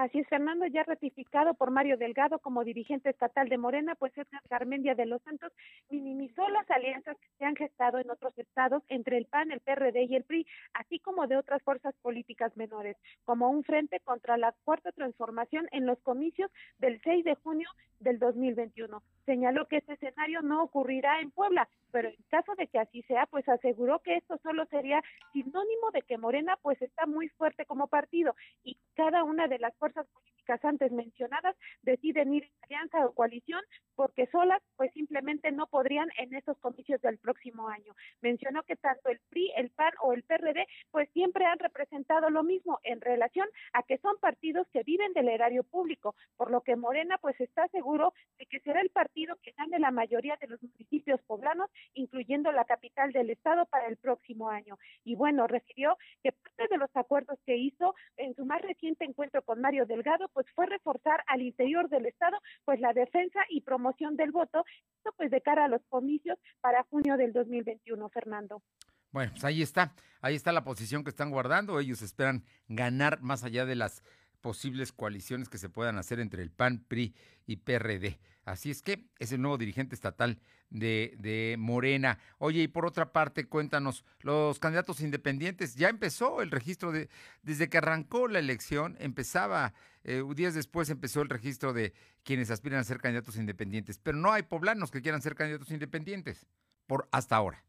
[0.00, 4.40] Así es, Fernando, ya ratificado por Mario Delgado como dirigente estatal de Morena, pues Edgar
[4.48, 5.52] Garmendia de los Santos
[5.90, 10.04] minimizó las alianzas que se han gestado en otros estados entre el PAN, el PRD
[10.04, 12.96] y el PRI, así como de otras fuerzas políticas menores,
[13.26, 18.18] como un frente contra la cuarta transformación en los comicios del 6 de junio del
[18.18, 19.02] 2021.
[19.30, 23.26] Señaló que este escenario no ocurrirá en Puebla, pero en caso de que así sea,
[23.26, 27.86] pues aseguró que esto solo sería sinónimo de que Morena pues está muy fuerte como
[27.86, 33.14] partido y cada una de las fuerzas políticas antes mencionadas deciden ir en alianza o
[33.14, 33.60] coalición
[33.94, 37.94] porque solas pues simplemente no podrían en esos comicios del próximo año.
[38.22, 42.42] Mencionó que tanto el PRI, el PAN o el PRD pues siempre han representado lo
[42.42, 46.76] mismo en relación a que son partidos que viven del erario público, por lo que
[46.76, 50.62] Morena pues está seguro de que será el partido que gane la mayoría de los
[50.62, 54.78] municipios poblanos, incluyendo la capital del estado para el próximo año.
[55.04, 59.42] Y bueno, refirió que parte de los acuerdos que hizo en su más reciente encuentro
[59.42, 64.16] con Mario Delgado, pues fue reforzar al interior del Estado, pues la defensa y promoción
[64.16, 64.64] del voto,
[64.96, 68.62] esto pues de cara a los comicios para junio del 2021, Fernando.
[69.10, 71.78] Bueno, pues ahí está, ahí está la posición que están guardando.
[71.80, 74.02] Ellos esperan ganar más allá de las
[74.40, 77.14] posibles coaliciones que se puedan hacer entre el PAN, PRI
[77.46, 78.18] y PRD.
[78.50, 80.38] Así es que es el nuevo dirigente estatal
[80.70, 82.18] de, Morena.
[82.38, 87.08] Oye, y por otra parte, cuéntanos, los candidatos independientes, ya empezó el registro de,
[87.42, 89.74] desde que arrancó la elección, empezaba,
[90.04, 91.92] eh, días después empezó el registro de
[92.22, 96.46] quienes aspiran a ser candidatos independientes, pero no hay poblanos que quieran ser candidatos independientes,
[96.86, 97.64] por hasta ahora.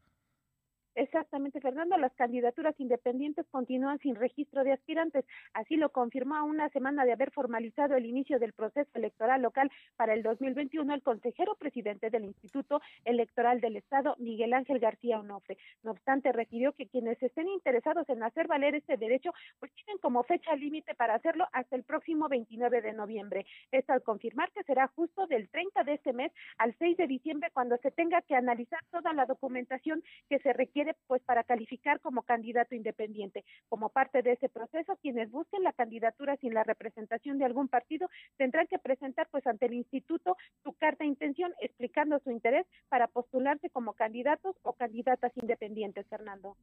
[1.02, 1.98] Exactamente, Fernando.
[1.98, 5.26] Las candidaturas independientes continúan sin registro de aspirantes.
[5.52, 9.72] Así lo confirmó a una semana de haber formalizado el inicio del proceso electoral local
[9.96, 15.58] para el 2021 el consejero presidente del Instituto Electoral del Estado, Miguel Ángel García Onofre.
[15.82, 20.22] No obstante, refirió que quienes estén interesados en hacer valer este derecho, pues tienen como
[20.22, 23.48] fecha límite para hacerlo hasta el próximo 29 de noviembre.
[23.72, 27.50] Esto al confirmar que será justo del 30 de este mes al 6 de diciembre
[27.52, 32.24] cuando se tenga que analizar toda la documentación que se requiere pues para calificar como
[32.24, 33.44] candidato independiente.
[33.70, 38.10] Como parte de ese proceso, quienes busquen la candidatura sin la representación de algún partido
[38.38, 43.08] tendrán que presentar pues ante el instituto su carta de intención explicando su interés para
[43.08, 46.56] postularse como candidatos o candidatas independientes, Fernando.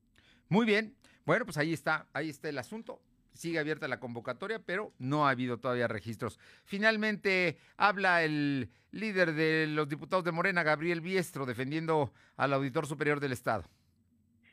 [0.49, 0.95] Muy bien.
[1.24, 3.01] Bueno, pues ahí está, ahí está el asunto
[3.39, 6.39] sigue abierta la convocatoria, pero no ha habido todavía registros.
[6.64, 13.20] Finalmente habla el líder de los diputados de Morena, Gabriel Biestro, defendiendo al auditor superior
[13.20, 13.64] del Estado.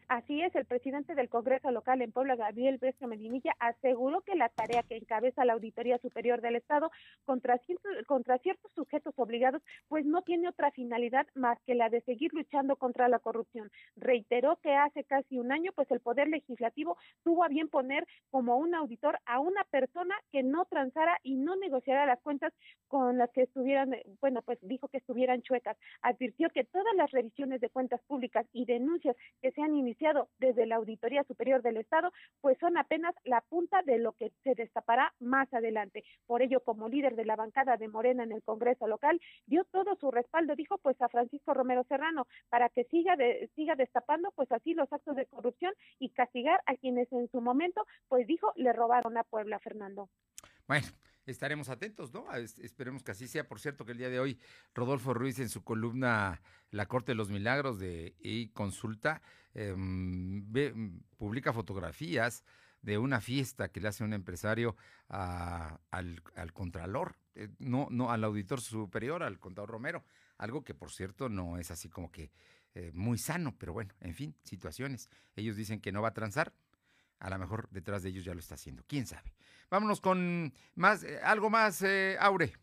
[0.07, 4.49] Así es, el presidente del Congreso local en Puebla, Gabriel Bestia Medinilla, aseguró que la
[4.49, 6.91] tarea que encabeza la Auditoría Superior del Estado
[7.25, 7.59] contra,
[8.05, 12.75] contra ciertos sujetos obligados, pues no tiene otra finalidad más que la de seguir luchando
[12.75, 13.71] contra la corrupción.
[13.95, 18.57] Reiteró que hace casi un año, pues el Poder Legislativo tuvo a bien poner como
[18.57, 22.53] un auditor a una persona que no transara y no negociara las cuentas
[22.87, 25.77] con las que estuvieran, bueno, pues dijo que estuvieran chuecas.
[26.03, 29.94] Advirtió que todas las revisiones de cuentas públicas y denuncias que se han iniciado
[30.39, 34.55] desde la Auditoría Superior del Estado, pues son apenas la punta de lo que se
[34.55, 36.03] destapará más adelante.
[36.25, 39.95] Por ello, como líder de la bancada de Morena en el Congreso local, dio todo
[39.95, 44.51] su respaldo, dijo pues a Francisco Romero Serrano, para que siga de, siga destapando pues
[44.51, 48.73] así los actos de corrupción y castigar a quienes en su momento, pues dijo, le
[48.73, 50.09] robaron a Puebla, Fernando.
[50.67, 50.87] Bueno,
[51.25, 52.25] estaremos atentos, ¿no?
[52.33, 53.47] Esperemos que así sea.
[53.47, 54.39] Por cierto, que el día de hoy
[54.73, 59.21] Rodolfo Ruiz en su columna La Corte de los Milagros de e Consulta
[59.53, 60.45] em,
[61.17, 62.43] publica fotografías
[62.81, 64.75] de una fiesta que le hace un empresario
[65.07, 66.21] al,
[66.53, 70.03] Contralor, eh, no, no al auditor superior, al contador Romero,
[70.37, 72.31] algo que por cierto no es así como que
[72.75, 75.09] eh, muy sano, pero bueno, en fin, situaciones.
[75.35, 76.53] Ellos dicen que no va a transar,
[77.25, 79.33] a lo mejor detrás de ellos ya lo está haciendo, quién sabe.
[79.71, 82.53] Vámonos con más, eh, algo más, eh, Aure.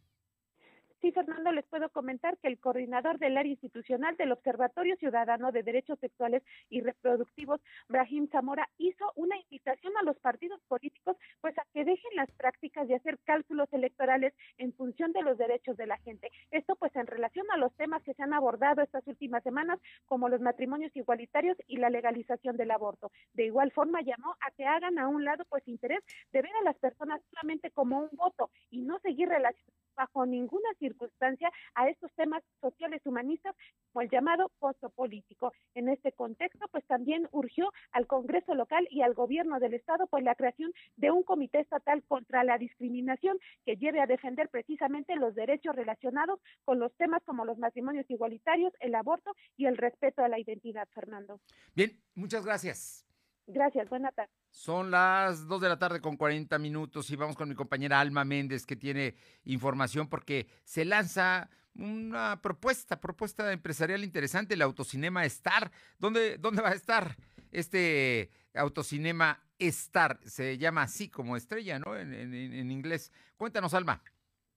[1.03, 5.65] Sí, Fernando, les puedo comentar que el coordinador del área institucional del Observatorio Ciudadano de
[5.65, 11.67] Derechos Sexuales y Reproductivos, Brahim Zamora, hizo una invitación a los partidos políticos pues a
[11.75, 15.99] que dejen las prácticas de hacer cálculos electorales en función de los derechos de la
[15.99, 16.31] gente.
[16.53, 20.29] Esto pues en relación a los temas que se han abordado estas últimas semanas, como
[20.29, 23.11] los matrimonios igualitarios y la legalización del aborto.
[23.35, 26.65] De igual forma llamó a que hagan a un lado pues interés de ver a
[26.65, 32.13] las personas solamente como un voto y no seguir relacionando bajo ninguna circunstancia a estos
[32.15, 33.55] temas sociales humanistas
[33.93, 35.53] como el llamado costo político.
[35.75, 40.25] En este contexto, pues también urgió al Congreso local y al gobierno del Estado pues
[40.25, 45.35] la creación de un comité estatal contra la discriminación que lleve a defender precisamente los
[45.35, 50.29] derechos relacionados con los temas como los matrimonios igualitarios, el aborto y el respeto a
[50.29, 51.41] la identidad, Fernando.
[51.75, 53.12] Bien, muchas gracias.
[53.47, 54.31] Gracias, buena tarde.
[54.51, 58.25] Son las 2 de la tarde con 40 minutos y vamos con mi compañera Alma
[58.25, 59.15] Méndez que tiene
[59.45, 65.71] información porque se lanza una propuesta, propuesta empresarial interesante, el autocinema Star.
[65.99, 67.17] ¿Dónde, dónde va a estar
[67.51, 70.21] este autocinema Star?
[70.25, 71.97] Se llama así como estrella, ¿no?
[71.97, 73.11] En, en inglés.
[73.37, 74.03] Cuéntanos, Alma.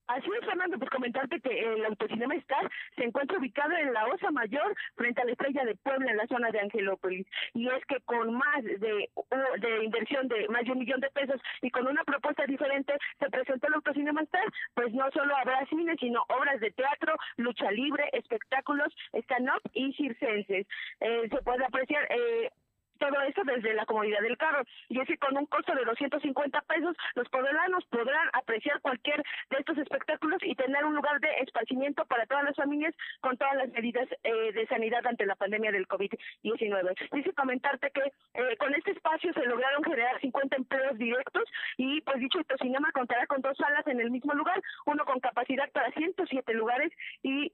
[0.08, 4.30] Así es, Fernando, pues comentarte que el Autocinema Star se encuentra ubicado en la Osa
[4.30, 7.26] Mayor, frente a la Estrella de Puebla, en la zona de Angelópolis.
[7.54, 9.10] Y es que con más de,
[9.58, 13.30] de inversión de más de un millón de pesos y con una propuesta diferente, se
[13.30, 18.08] presentó el Autocinema Star, pues no solo habrá cine, sino obras de teatro, lucha libre,
[18.12, 20.66] espectáculos, stand-up y circenses.
[21.00, 22.06] Eh, se puede apreciar...
[22.10, 22.50] Eh,
[22.96, 24.62] todo esto desde la comodidad del carro.
[24.88, 29.58] Y es que con un costo de 250 pesos, los poblanos podrán apreciar cualquier de
[29.58, 33.68] estos espectáculos y tener un lugar de esparcimiento para todas las familias con todas las
[33.70, 37.10] medidas eh, de sanidad ante la pandemia del COVID-19.
[37.12, 41.44] Dice comentarte que eh, con este espacio se lograron generar 50 empleos directos
[41.76, 45.70] y pues dicho cinema contará con dos salas en el mismo lugar, uno con capacidad
[45.72, 46.92] para 107 lugares
[47.22, 47.52] y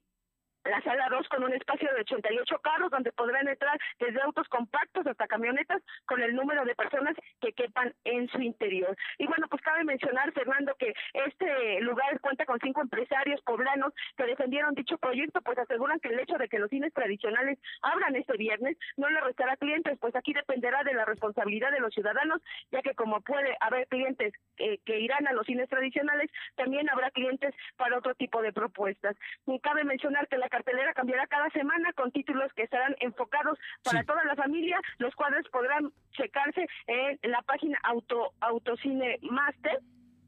[0.65, 5.07] la sala 2 con un espacio de 88 carros donde podrán entrar desde autos compactos
[5.07, 8.97] hasta camionetas con el número de personas que quepan en su interior.
[9.19, 14.25] Y bueno, pues cabe mencionar, Fernando, que este lugar cuenta con cinco empresarios poblanos que
[14.25, 18.37] defendieron dicho proyecto, pues aseguran que el hecho de que los cines tradicionales abran este
[18.37, 22.41] viernes no le restará clientes, pues aquí dependerá de la responsabilidad de los ciudadanos,
[22.71, 27.55] ya que como puede haber clientes que irán a los cines tradicionales, también habrá clientes
[27.77, 29.17] para otro tipo de propuestas.
[29.47, 34.05] Y cabe mencionar que la cartelera cambiará cada semana con títulos que estarán enfocados para
[34.05, 34.79] toda la familia.
[34.99, 39.81] Los cuadros podrán checarse en la página Auto Autocine Master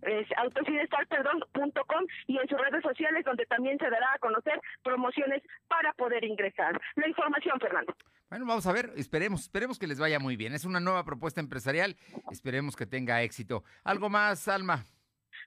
[0.02, 5.94] es autocinestar.com y en sus redes sociales donde también se dará a conocer promociones para
[5.94, 6.78] poder ingresar.
[6.96, 7.94] La información, Fernando.
[8.28, 10.52] Bueno, vamos a ver, esperemos, esperemos que les vaya muy bien.
[10.52, 11.96] Es una nueva propuesta empresarial,
[12.30, 13.64] esperemos que tenga éxito.
[13.82, 14.84] ¿Algo más, Alma?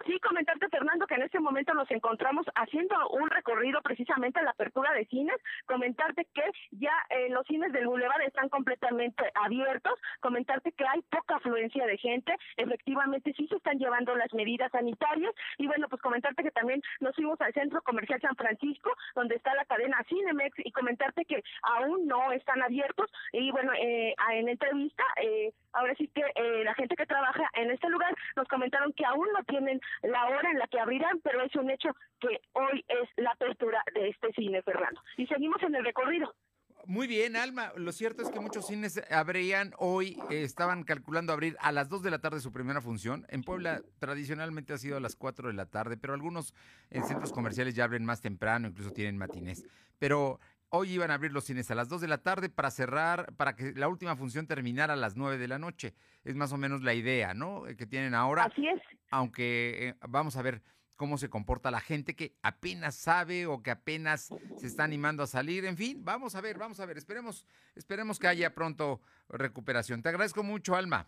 [0.05, 0.56] Sí, comentarte,
[0.87, 5.35] Que en este momento nos encontramos haciendo un recorrido precisamente a la apertura de cines.
[5.65, 9.93] Comentarte que ya eh, los cines del Boulevard están completamente abiertos.
[10.21, 12.33] Comentarte que hay poca afluencia de gente.
[12.55, 15.33] Efectivamente, sí se están llevando las medidas sanitarias.
[15.57, 19.53] Y bueno, pues comentarte que también nos fuimos al Centro Comercial San Francisco, donde está
[19.55, 23.11] la cadena Cinemex, y comentarte que aún no están abiertos.
[23.33, 26.23] Y bueno, eh, en entrevista, eh, ahora sí que
[26.63, 30.49] la gente que trabaja en este lugar nos comentaron que aún no tienen la hora
[30.49, 34.31] en la que abrirán, pero es un hecho que hoy es la apertura de este
[34.33, 35.01] cine, Fernando.
[35.17, 36.33] Y seguimos en el recorrido.
[36.87, 37.73] Muy bien, Alma.
[37.75, 42.01] Lo cierto es que muchos cines abrían hoy, eh, estaban calculando abrir a las 2
[42.01, 43.25] de la tarde su primera función.
[43.27, 46.53] En Puebla tradicionalmente ha sido a las 4 de la tarde, pero algunos
[46.89, 49.65] en centros comerciales ya abren más temprano, incluso tienen matinés.
[49.99, 50.39] Pero
[50.69, 53.55] hoy iban a abrir los cines a las 2 de la tarde para cerrar, para
[53.55, 55.93] que la última función terminara a las 9 de la noche.
[56.23, 57.67] Es más o menos la idea, ¿no?
[57.67, 58.43] Eh, Que tienen ahora.
[58.43, 58.81] Así es.
[59.11, 60.61] Aunque eh, vamos a ver
[60.95, 65.27] cómo se comporta la gente que apenas sabe o que apenas se está animando a
[65.27, 65.63] salir.
[65.65, 66.97] En fin, vamos a ver, vamos a ver.
[66.97, 67.45] Esperemos,
[67.75, 68.99] esperemos que haya pronto
[69.29, 70.01] recuperación.
[70.01, 71.07] Te agradezco mucho, Alma.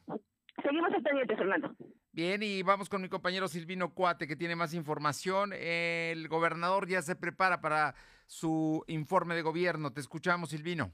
[0.63, 1.75] Seguimos al pendiente, Fernando.
[2.11, 5.53] Bien, y vamos con mi compañero Silvino Cuate, que tiene más información.
[5.53, 7.95] El gobernador ya se prepara para
[8.29, 9.91] su informe de gobierno.
[9.91, 10.91] Te escuchamos, Silvino.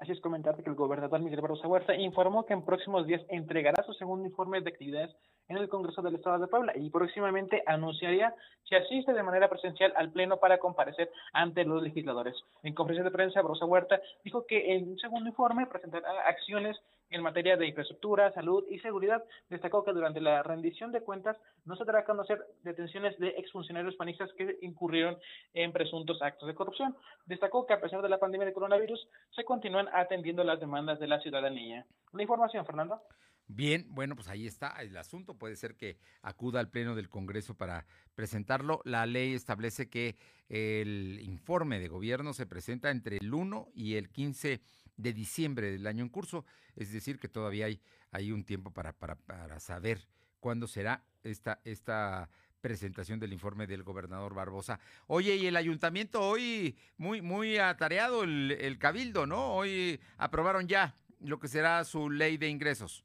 [0.00, 3.84] Así es, comentarte que el gobernador Miguel Barroso Huerta informó que en próximos días entregará
[3.84, 5.14] su segundo informe de actividades
[5.48, 8.34] en el Congreso del Estado de Puebla y próximamente anunciaría
[8.68, 12.34] si asiste de manera presencial al Pleno para comparecer ante los legisladores.
[12.62, 16.80] En conferencia de prensa, Barroso Huerta dijo que en un segundo informe presentará acciones
[17.10, 19.22] en materia de infraestructura, salud y seguridad.
[19.48, 23.94] Destacó que durante la rendición de cuentas no se dará a conocer detenciones de exfuncionarios
[23.96, 25.16] panistas que incurrieron
[25.52, 26.96] en presuntos actos de corrupción.
[27.26, 31.06] Destacó que a pesar de la pandemia de coronavirus, se continúan atendiendo las demandas de
[31.06, 31.84] la ciudadanía.
[32.12, 33.00] La información, Fernando.
[33.46, 35.34] Bien, bueno, pues ahí está el asunto.
[35.34, 38.80] Puede ser que acuda al Pleno del Congreso para presentarlo.
[38.84, 40.16] La ley establece que
[40.48, 44.60] el informe de gobierno se presenta entre el 1 y el 15
[44.96, 46.46] de diciembre del año en curso.
[46.74, 47.80] Es decir, que todavía hay,
[48.12, 50.08] hay un tiempo para, para, para saber
[50.40, 52.30] cuándo será esta, esta
[52.62, 54.80] presentación del informe del gobernador Barbosa.
[55.06, 59.52] Oye, y el ayuntamiento hoy muy, muy atareado, el, el cabildo, ¿no?
[59.54, 63.04] Hoy aprobaron ya lo que será su ley de ingresos.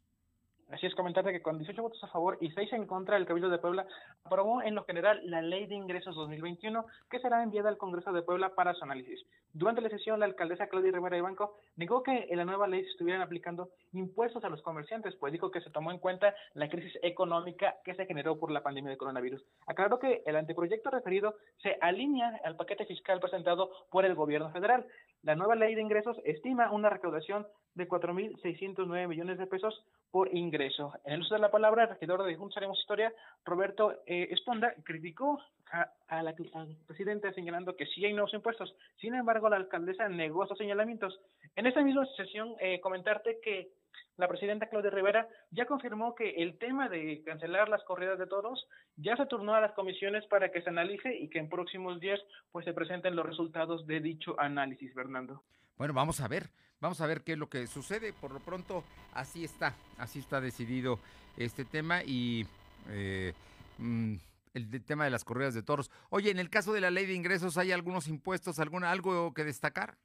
[0.72, 3.50] Así es, comentarte que con 18 votos a favor y 6 en contra, el Cabildo
[3.50, 3.88] de Puebla
[4.24, 8.22] aprobó en lo general la Ley de Ingresos 2021, que será enviada al Congreso de
[8.22, 9.26] Puebla para su análisis.
[9.52, 12.84] Durante la sesión, la alcaldesa Claudia Rivera de Banco negó que en la nueva ley
[12.84, 16.70] se estuvieran aplicando impuestos a los comerciantes, pues dijo que se tomó en cuenta la
[16.70, 19.44] crisis económica que se generó por la pandemia de coronavirus.
[19.66, 24.86] Aclaró que el anteproyecto referido se alinea al paquete fiscal presentado por el gobierno federal.
[25.24, 27.48] La nueva ley de ingresos estima una recaudación
[27.80, 30.94] de 4.609 millones de pesos por ingreso.
[31.06, 33.12] En el uso de la palabra, el regidor de Juntos Haremos Historia,
[33.46, 35.40] Roberto eh, Esponda, criticó
[35.72, 38.76] a, la al presidente señalando que sí hay nuevos impuestos.
[38.98, 41.20] Sin embargo, la alcaldesa negó esos señalamientos.
[41.56, 43.72] En esta misma sesión, eh, comentarte que
[44.18, 48.68] la presidenta Claudia Rivera ya confirmó que el tema de cancelar las corridas de toros
[48.98, 52.20] ya se turnó a las comisiones para que se analice y que en próximos días
[52.52, 55.44] pues se presenten los resultados de dicho análisis, Fernando.
[55.80, 56.50] Bueno, vamos a ver,
[56.82, 58.12] vamos a ver qué es lo que sucede.
[58.12, 61.00] Por lo pronto, así está, así está decidido
[61.38, 62.46] este tema y
[62.90, 63.32] eh,
[63.78, 64.16] mm,
[64.56, 65.90] el tema de las corridas de toros.
[66.10, 69.46] Oye, en el caso de la ley de ingresos, ¿hay algunos impuestos, alguna, algo que
[69.46, 69.96] destacar?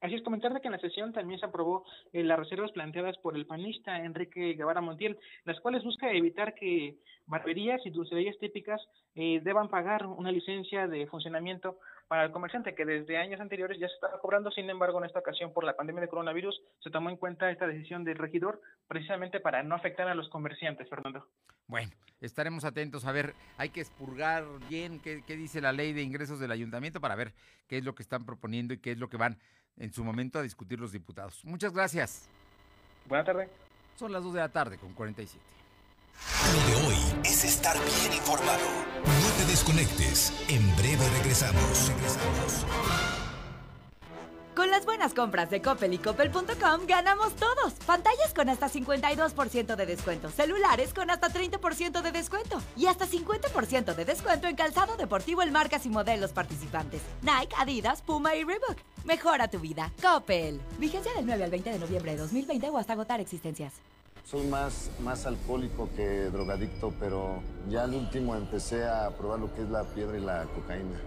[0.00, 3.36] Así es, comentar que en la sesión también se aprobó eh, las reservas planteadas por
[3.36, 6.96] el panista Enrique Guevara Montiel, las cuales busca evitar que
[7.26, 8.80] barberías y dulcerías típicas
[9.14, 11.78] eh, deban pagar una licencia de funcionamiento
[12.08, 15.18] para el comerciante que desde años anteriores ya se estaba cobrando, sin embargo en esta
[15.18, 19.40] ocasión por la pandemia de coronavirus se tomó en cuenta esta decisión del regidor precisamente
[19.40, 21.26] para no afectar a los comerciantes, Fernando.
[21.66, 21.90] Bueno,
[22.20, 26.38] estaremos atentos a ver, hay que expurgar bien qué, qué dice la ley de ingresos
[26.38, 27.32] del ayuntamiento para ver
[27.68, 29.38] qué es lo que están proponiendo y qué es lo que van
[29.76, 31.44] en su momento a discutir los diputados.
[31.44, 32.28] Muchas gracias.
[33.06, 33.50] Buenas tardes.
[33.96, 35.42] Son las 2 de la tarde con 47.
[36.52, 38.93] Lo de hoy es estar bien informado.
[39.06, 40.32] No te desconectes.
[40.48, 41.88] En breve regresamos.
[41.88, 42.64] Regresamos.
[44.54, 47.72] Con las buenas compras de Coppel y Coppel.com ganamos todos.
[47.86, 53.96] Pantallas con hasta 52% de descuento, celulares con hasta 30% de descuento y hasta 50%
[53.96, 57.02] de descuento en calzado deportivo en marcas y modelos participantes.
[57.22, 58.78] Nike, Adidas, Puma y Reebok.
[59.04, 59.90] Mejora tu vida.
[60.00, 60.60] Coppel.
[60.78, 63.72] Vigencia del 9 al 20 de noviembre de 2020 o hasta agotar existencias.
[64.24, 69.60] Soy más, más alcohólico que drogadicto, pero ya al último empecé a probar lo que
[69.60, 70.98] es la piedra y la cocaína.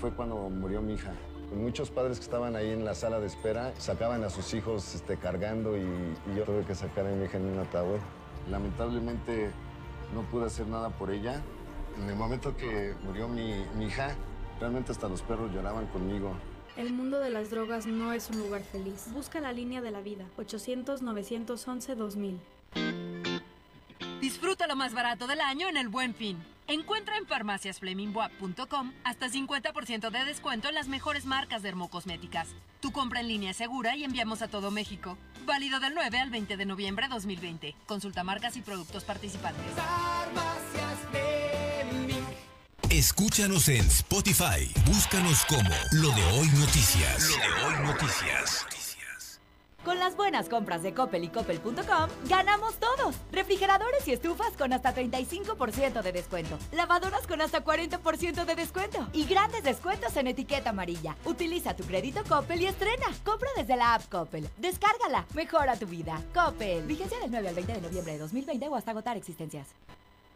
[0.00, 1.12] Fue cuando murió mi hija.
[1.52, 5.16] Muchos padres que estaban ahí en la sala de espera sacaban a sus hijos este,
[5.16, 7.98] cargando y, y yo tuve que sacar a mi hija en un ataúd.
[8.48, 9.50] Lamentablemente
[10.14, 11.42] no pude hacer nada por ella.
[12.00, 14.14] En el momento que murió mi, mi hija,
[14.60, 16.34] realmente hasta los perros lloraban conmigo.
[16.76, 19.08] El mundo de las drogas no es un lugar feliz.
[19.12, 20.24] Busca la línea de la vida.
[20.38, 22.38] 800-911-2000.
[24.20, 26.38] Disfruta lo más barato del año en el Buen Fin.
[26.68, 32.48] Encuentra en farmaciasflemingboa.com hasta 50% de descuento en las mejores marcas dermocosméticas.
[32.80, 35.18] Tu compra en línea es segura y enviamos a todo México.
[35.46, 37.74] Válido del 9 al 20 de noviembre de 2020.
[37.86, 39.64] Consulta marcas y productos participantes.
[42.88, 44.70] Escúchanos en Spotify.
[44.86, 47.30] Búscanos como Lo de Hoy Noticias.
[47.30, 48.66] Lo de Hoy Noticias.
[49.84, 53.16] Con las buenas compras de Coppel y Coppel.com, ganamos todos.
[53.32, 56.58] Refrigeradores y estufas con hasta 35% de descuento.
[56.72, 59.08] Lavadoras con hasta 40% de descuento.
[59.14, 61.16] Y grandes descuentos en etiqueta amarilla.
[61.24, 63.06] Utiliza tu crédito Coppel y estrena.
[63.24, 64.46] Compra desde la app Coppel.
[64.58, 65.24] Descárgala.
[65.34, 66.20] Mejora tu vida.
[66.34, 66.84] Coppel.
[66.84, 69.68] Vigencia del 9 al 20 de noviembre de 2020 o hasta agotar existencias.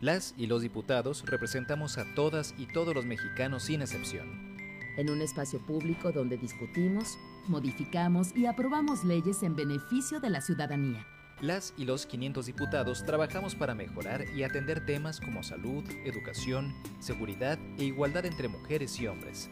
[0.00, 4.56] Las y los diputados representamos a todas y todos los mexicanos sin excepción.
[4.96, 7.18] En un espacio público donde discutimos
[7.48, 11.06] modificamos y aprobamos leyes en beneficio de la ciudadanía.
[11.40, 17.58] Las y los 500 diputados trabajamos para mejorar y atender temas como salud, educación, seguridad
[17.78, 19.50] e igualdad entre mujeres y hombres.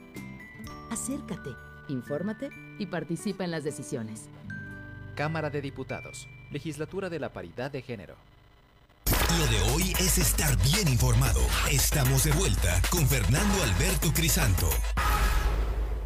[0.90, 1.50] Acércate,
[1.88, 4.28] infórmate y participa en las decisiones.
[5.16, 8.14] Cámara de Diputados, Legislatura de la Paridad de Género.
[9.38, 11.40] Lo de hoy es estar bien informado.
[11.70, 14.68] Estamos de vuelta con Fernando Alberto Crisanto.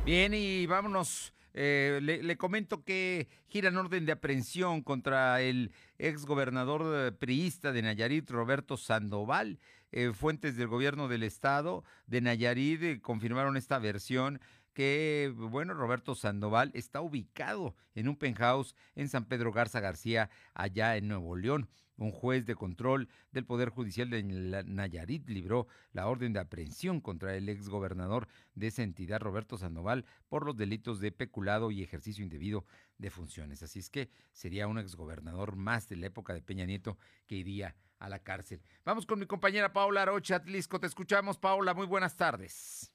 [0.05, 7.13] Bien, y vámonos eh, le, comento que giran orden de aprehensión contra el exgobernador eh,
[7.13, 9.59] priista de Nayarit, Roberto Sandoval.
[9.91, 14.39] Eh, fuentes del gobierno del estado de Nayarit confirmaron esta versión
[14.75, 20.99] que, bueno, Roberto Sandoval está ubicado en un penthouse en San Pedro Garza García, allá
[20.99, 21.71] en Nuevo León.
[21.97, 27.35] Un juez de control del Poder Judicial de Nayarit libró la orden de aprehensión contra
[27.37, 32.65] el exgobernador de esa entidad, Roberto Sandoval, por los delitos de peculado y ejercicio indebido
[32.99, 33.63] de funciones.
[33.63, 37.77] Así es que sería un exgobernador más de la época de Peña Nieto que iría
[37.99, 38.61] a la cárcel.
[38.85, 40.79] Vamos con mi compañera Paula Arocha Atlisco.
[40.81, 41.75] Te escuchamos, Paula.
[41.75, 42.93] Muy buenas tardes.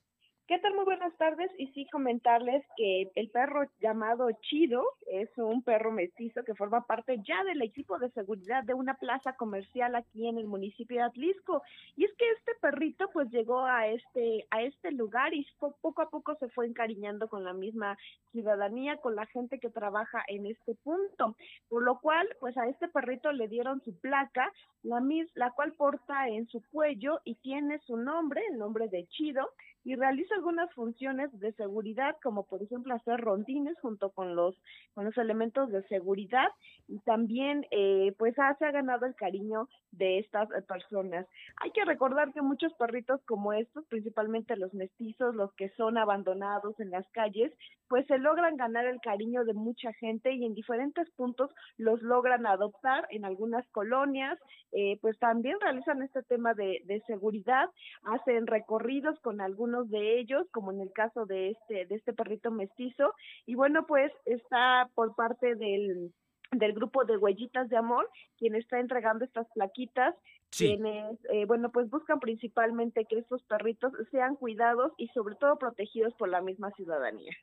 [0.51, 0.75] ¿Qué tal?
[0.75, 1.49] Muy buenas tardes.
[1.57, 7.21] Y sí comentarles que el perro llamado Chido es un perro mestizo que forma parte
[7.25, 11.63] ya del equipo de seguridad de una plaza comercial aquí en el municipio de Atlisco.
[11.95, 16.09] Y es que este perrito pues llegó a este a este lugar y poco a
[16.09, 17.97] poco se fue encariñando con la misma
[18.33, 21.37] ciudadanía, con la gente que trabaja en este punto.
[21.69, 24.51] Por lo cual pues a este perrito le dieron su placa,
[24.83, 29.07] la mis, la cual porta en su cuello y tiene su nombre, el nombre de
[29.07, 29.47] Chido
[29.83, 34.55] y realiza algunas funciones de seguridad, como por ejemplo hacer rondines junto con los,
[34.93, 36.49] con los elementos de seguridad
[36.87, 41.27] y también eh, pues ha, se ha ganado el cariño de estas personas.
[41.61, 46.79] Hay que recordar que muchos perritos como estos, principalmente los mestizos, los que son abandonados
[46.79, 47.51] en las calles,
[47.87, 52.45] pues se logran ganar el cariño de mucha gente y en diferentes puntos los logran
[52.45, 54.39] adoptar en algunas colonias,
[54.71, 57.69] eh, pues también realizan este tema de, de seguridad,
[58.03, 62.51] hacen recorridos con algunos de ellos, como en el caso de este, de este perrito
[62.51, 63.13] mestizo,
[63.45, 66.13] y bueno, pues está por parte del
[66.51, 70.15] del grupo de Huellitas de Amor, quien está entregando estas plaquitas,
[70.49, 76.13] quienes, eh, bueno, pues buscan principalmente que estos perritos sean cuidados y sobre todo protegidos
[76.15, 77.33] por la misma ciudadanía.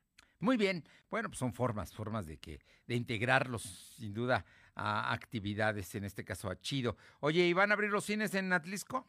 [0.40, 5.94] Muy bien, bueno, pues son formas, formas de que, de integrarlos, sin duda, a actividades,
[5.94, 6.96] en este caso a Chido.
[7.20, 9.06] Oye, ¿y van a abrir los cines en Atlisco?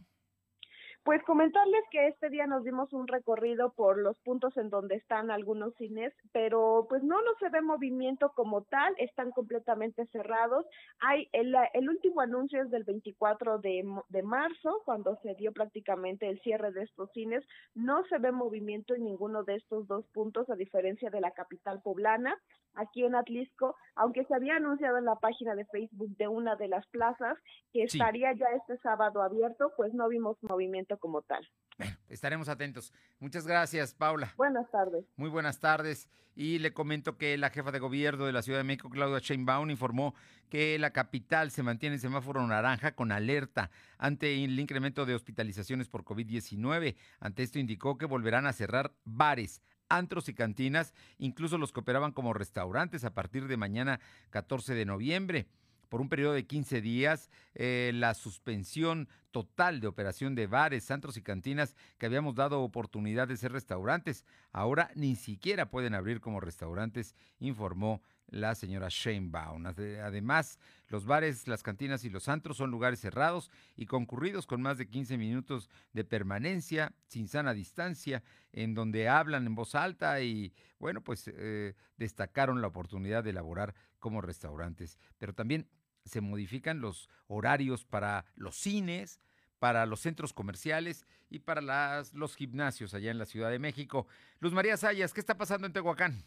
[1.04, 5.32] Pues comentarles que este día nos dimos un recorrido por los puntos en donde están
[5.32, 10.66] algunos cines, pero pues no, no se ve movimiento como tal, están completamente cerrados.
[11.00, 16.28] Hay el, el último anuncio es del 24 de, de marzo, cuando se dio prácticamente
[16.28, 17.46] el cierre de estos cines.
[17.74, 21.82] No se ve movimiento en ninguno de estos dos puntos, a diferencia de la capital
[21.82, 22.38] poblana.
[22.76, 26.68] Aquí en Atlisco, aunque se había anunciado en la página de Facebook de una de
[26.68, 27.38] las plazas
[27.74, 31.48] que estaría ya este sábado abierto, pues no vimos movimiento como tal.
[31.78, 32.94] Bueno, estaremos atentos.
[33.20, 34.34] Muchas gracias, Paula.
[34.38, 35.06] Buenas tardes.
[35.16, 36.10] Muy buenas tardes.
[36.36, 39.70] Y le comento que la jefa de gobierno de la Ciudad de México, Claudia Sheinbaum,
[39.70, 40.14] informó
[40.50, 45.90] que la capital se mantiene en semáforo naranja con alerta ante el incremento de hospitalizaciones
[45.90, 46.96] por COVID-19.
[47.20, 52.12] Ante esto indicó que volverán a cerrar bares, antros y cantinas, incluso los que operaban
[52.12, 55.48] como restaurantes a partir de mañana 14 de noviembre
[55.90, 61.18] por un periodo de 15 días eh, la suspensión total de operación de bares, santos
[61.18, 64.26] y cantinas que habíamos dado oportunidad de ser restaurantes.
[64.52, 69.66] Ahora ni siquiera pueden abrir como restaurantes, informó la señora Sheinbaum.
[69.66, 74.78] Además, los bares, las cantinas y los antros son lugares cerrados y concurridos con más
[74.78, 80.54] de 15 minutos de permanencia, sin sana distancia, en donde hablan en voz alta y,
[80.80, 84.98] bueno, pues eh, destacaron la oportunidad de elaborar como restaurantes.
[85.18, 85.68] Pero también
[86.10, 89.22] se modifican los horarios para los cines,
[89.60, 94.08] para los centros comerciales y para los gimnasios allá en la Ciudad de México.
[94.40, 96.24] Luz María Sayas, ¿qué está pasando en Tehuacán?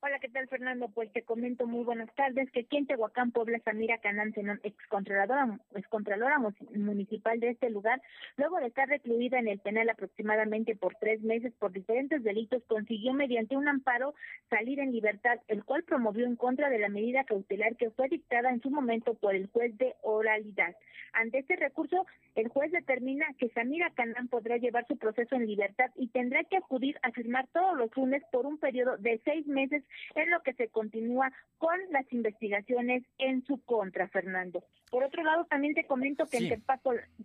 [0.00, 0.88] Hola, ¿qué tal Fernando?
[0.88, 6.38] Pues te comento muy buenas tardes que aquí en Tehuacán, Puebla, Samira Canán excontroladora, excontroladora
[6.74, 8.00] municipal de este lugar,
[8.38, 13.12] luego de estar recluida en el penal aproximadamente por tres meses por diferentes delitos, consiguió
[13.12, 14.14] mediante un amparo
[14.48, 18.48] salir en libertad, el cual promovió en contra de la medida cautelar que fue dictada
[18.48, 20.74] en su momento por el juez de oralidad.
[21.12, 25.90] Ante este recurso, el juez determina que Samira Canán podrá llevar su proceso en libertad
[25.94, 29.84] y tendrá que acudir a firmar todos los lunes por un periodo de seis meses
[30.14, 34.64] en lo que se continúa con las investigaciones en su contra, Fernando.
[34.90, 36.62] Por otro lado, también te comento que en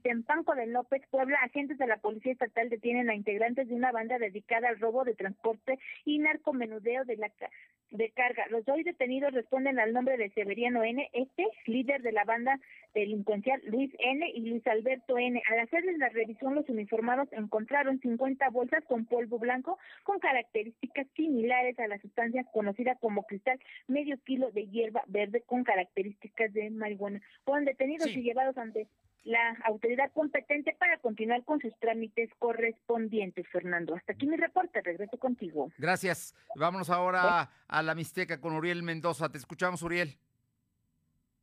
[0.01, 4.17] Tempanco de López, Puebla, agentes de la Policía Estatal detienen a integrantes de una banda
[4.17, 7.29] dedicada al robo de transporte y narcomenudeo de la
[7.99, 8.47] de carga.
[8.49, 12.57] Los dos detenidos responden al nombre de Severiano N., este líder de la banda
[12.93, 14.25] delincuencial Luis N.
[14.33, 15.39] y Luis Alberto N.
[15.51, 21.77] Al hacerles la revisión, los uniformados encontraron 50 bolsas con polvo blanco con características similares
[21.77, 27.21] a las sustancias conocidas como cristal, medio kilo de hierba verde con características de marihuana.
[27.43, 28.87] Fueron detenidos y llevados ante
[29.29, 33.95] la autoridad competente para continuar con sus trámites correspondientes, Fernando.
[33.95, 35.71] Hasta aquí mi reporte, regreso contigo.
[35.77, 36.35] Gracias.
[36.55, 39.29] Vámonos ahora a la Mixteca con Uriel Mendoza.
[39.29, 40.17] Te escuchamos, Uriel.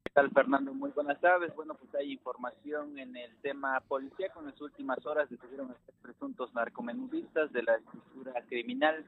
[0.03, 0.74] ¿Qué tal, Fernando?
[0.74, 1.55] Muy buenas tardes.
[1.55, 4.30] Bueno, pues hay información en el tema policía.
[4.30, 9.05] Con las últimas horas detuvieron a tres presuntos narcomenudistas de la estructura criminal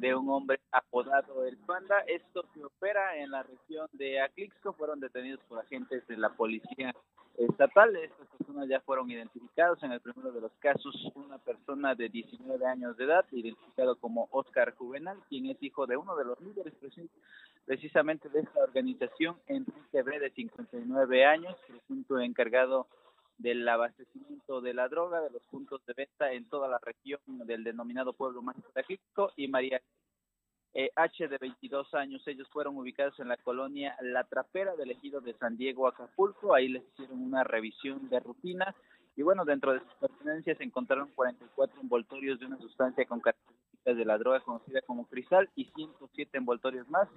[0.00, 2.00] de un hombre apodado El Panda.
[2.06, 4.72] Esto se opera en la región de Aclixco.
[4.72, 6.94] Fueron detenidos por agentes de la policía
[7.36, 7.94] estatal.
[7.96, 9.82] Estas personas ya fueron identificados.
[9.82, 14.28] En el primero de los casos, una persona de 19 años de edad, identificado como
[14.30, 16.74] Oscar Juvenal, quien es hijo de uno de los líderes
[17.66, 22.86] precisamente de esta organización, Enrique B, de 59 años, presunto encargado
[23.40, 27.64] del abastecimiento de la droga, de los puntos de venta en toda la región del
[27.64, 29.80] denominado pueblo mágico de Aclixco, y María
[30.74, 32.22] eh, H de 22 años.
[32.26, 36.54] Ellos fueron ubicados en la colonia La Trapera del ejido de San Diego, Acapulco.
[36.54, 38.74] Ahí les hicieron una revisión de rutina.
[39.16, 43.96] Y bueno, dentro de sus pertenencias se encontraron 44 envoltorios de una sustancia con características
[43.96, 47.08] de la droga conocida como cristal y 107 envoltorios más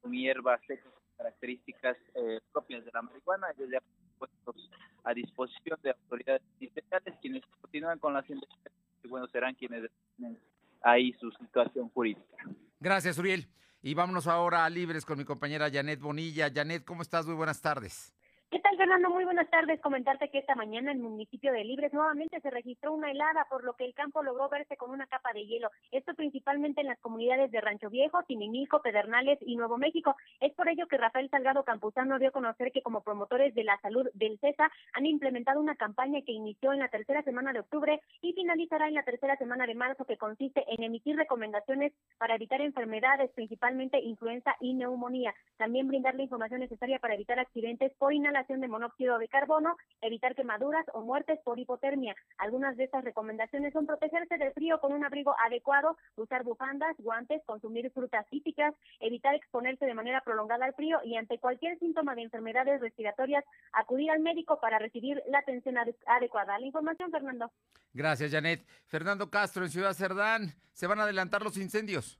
[0.00, 3.48] con hierbas secas características eh, propias de la marihuana.
[3.56, 3.82] Ellos ya
[4.28, 4.70] puestos
[5.04, 10.38] a disposición de autoridades judiciales quienes continúan con las investigaciones bueno, serán quienes definen
[10.82, 12.36] ahí su situación jurídica.
[12.80, 13.48] Gracias, Uriel.
[13.82, 16.50] Y vámonos ahora a Libres con mi compañera Janet Bonilla.
[16.54, 17.26] Janet, ¿cómo estás?
[17.26, 18.14] Muy buenas tardes.
[18.52, 19.08] ¿Qué tal, Fernando?
[19.08, 19.80] Muy buenas tardes.
[19.80, 23.64] Comentarte que esta mañana en el municipio de Libres nuevamente se registró una helada, por
[23.64, 25.70] lo que el campo logró verse con una capa de hielo.
[25.90, 30.16] Esto principalmente en las comunidades de Rancho Viejo, Tinimilco, Pedernales y Nuevo México.
[30.38, 33.80] Es por ello que Rafael Salgado Campuzano dio a conocer que como promotores de la
[33.80, 38.02] salud del CESA han implementado una campaña que inició en la tercera semana de octubre
[38.20, 42.60] y finalizará en la tercera semana de marzo, que consiste en emitir recomendaciones para evitar
[42.60, 45.32] enfermedades, principalmente influenza y neumonía.
[45.56, 50.34] También brindar la información necesaria para evitar accidentes por inhalación de monóxido de carbono, evitar
[50.34, 52.14] quemaduras o muertes por hipotermia.
[52.38, 57.42] Algunas de estas recomendaciones son protegerse del frío con un abrigo adecuado, usar bufandas, guantes,
[57.46, 62.22] consumir frutas típicas, evitar exponerse de manera prolongada al frío y ante cualquier síntoma de
[62.22, 65.76] enfermedades respiratorias, acudir al médico para recibir la atención
[66.06, 66.58] adecuada.
[66.58, 67.50] La información, Fernando.
[67.94, 68.66] Gracias, Janet.
[68.86, 72.18] Fernando Castro, en Ciudad Cerdán, ¿se van a adelantar los incendios?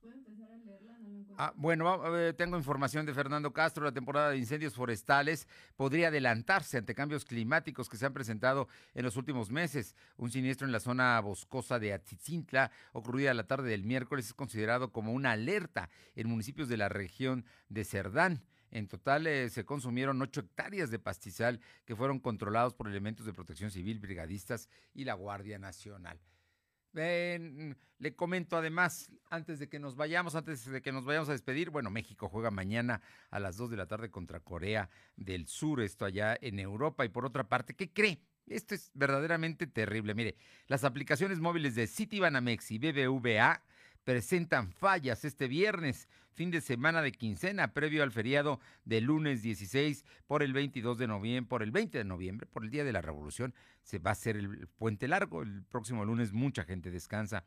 [1.38, 2.00] Ah, bueno,
[2.36, 3.84] tengo información de Fernando Castro.
[3.84, 9.04] La temporada de incendios forestales podría adelantarse ante cambios climáticos que se han presentado en
[9.04, 9.96] los últimos meses.
[10.16, 14.92] Un siniestro en la zona boscosa de Atzitzintla, ocurrida la tarde del miércoles, es considerado
[14.92, 18.44] como una alerta en municipios de la región de Cerdán.
[18.70, 23.32] En total eh, se consumieron ocho hectáreas de pastizal que fueron controlados por elementos de
[23.32, 26.18] protección civil, brigadistas y la Guardia Nacional
[26.92, 31.70] le comento además, antes de que nos vayamos, antes de que nos vayamos a despedir,
[31.70, 36.04] bueno, México juega mañana a las 2 de la tarde contra Corea del Sur, esto
[36.04, 37.04] allá en Europa.
[37.04, 38.20] Y por otra parte, ¿qué cree?
[38.46, 40.14] Esto es verdaderamente terrible.
[40.14, 40.36] Mire,
[40.66, 43.62] las aplicaciones móviles de Citibanamex y BBVA
[44.04, 50.04] presentan fallas este viernes, fin de semana de quincena, previo al feriado de lunes 16
[50.26, 53.02] por el 22 de noviembre, por el 20 de noviembre, por el Día de la
[53.02, 53.54] Revolución.
[53.82, 57.44] Se va a hacer el puente largo, el próximo lunes mucha gente descansa.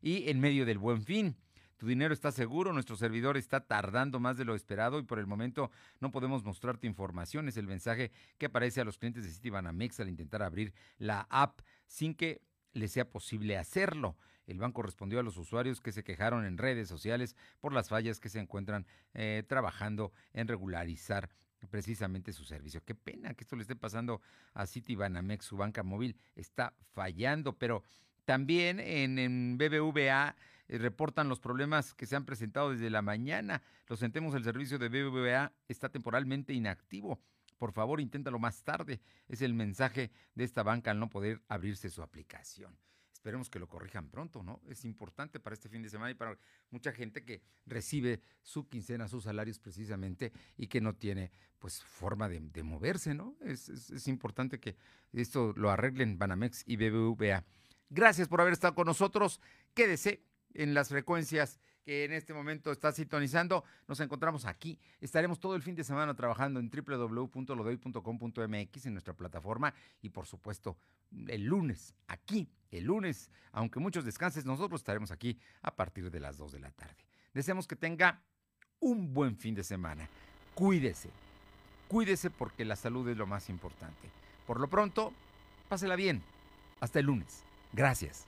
[0.00, 1.36] Y en medio del buen fin.
[1.78, 5.28] Tu dinero está seguro, nuestro servidor está tardando más de lo esperado y por el
[5.28, 7.46] momento no podemos mostrarte información.
[7.46, 11.60] Es el mensaje que aparece a los clientes de Citibanamex al intentar abrir la app
[11.86, 12.42] sin que
[12.72, 14.16] les sea posible hacerlo.
[14.48, 18.18] El banco respondió a los usuarios que se quejaron en redes sociales por las fallas
[18.18, 21.28] que se encuentran eh, trabajando en regularizar
[21.70, 22.82] precisamente su servicio.
[22.84, 24.22] Qué pena que esto le esté pasando
[24.54, 27.82] a Citibanamex, su banca móvil está fallando, pero
[28.24, 30.36] También en, en BBVA
[30.68, 33.62] eh, reportan los problemas que se han presentado desde la mañana.
[33.86, 37.18] Lo sentemos, el servicio de BBVA está temporalmente inactivo.
[37.58, 39.00] Por favor, inténtalo más tarde.
[39.28, 42.76] Es el mensaje de esta banca al no poder abrirse su aplicación.
[43.28, 44.62] Esperemos que lo corrijan pronto, ¿no?
[44.70, 46.38] Es importante para este fin de semana y para
[46.70, 52.26] mucha gente que recibe su quincena, sus salarios precisamente y que no tiene pues forma
[52.30, 53.36] de, moverse, ¿no?
[53.42, 54.78] Es, es importante que
[55.12, 57.44] esto lo arreglen Banamex y BBVA.
[57.90, 59.42] Gracias por haber estado con nosotros.
[59.74, 60.22] Quédese
[60.54, 63.64] en las frecuencias que en este momento está sintonizando.
[63.86, 64.78] Nos encontramos aquí.
[65.00, 69.72] Estaremos todo el fin de semana trabajando en www.lodoy.com.mx en nuestra plataforma
[70.02, 70.76] y por supuesto
[71.28, 76.36] el lunes aquí, el lunes, aunque muchos descanses, nosotros estaremos aquí a partir de las
[76.36, 77.06] 2 de la tarde.
[77.32, 78.20] Deseamos que tenga
[78.80, 80.06] un buen fin de semana.
[80.54, 81.08] Cuídese.
[81.88, 84.10] Cuídese porque la salud es lo más importante.
[84.46, 85.14] Por lo pronto,
[85.70, 86.22] pásela bien.
[86.80, 87.44] Hasta el lunes.
[87.72, 88.27] Gracias.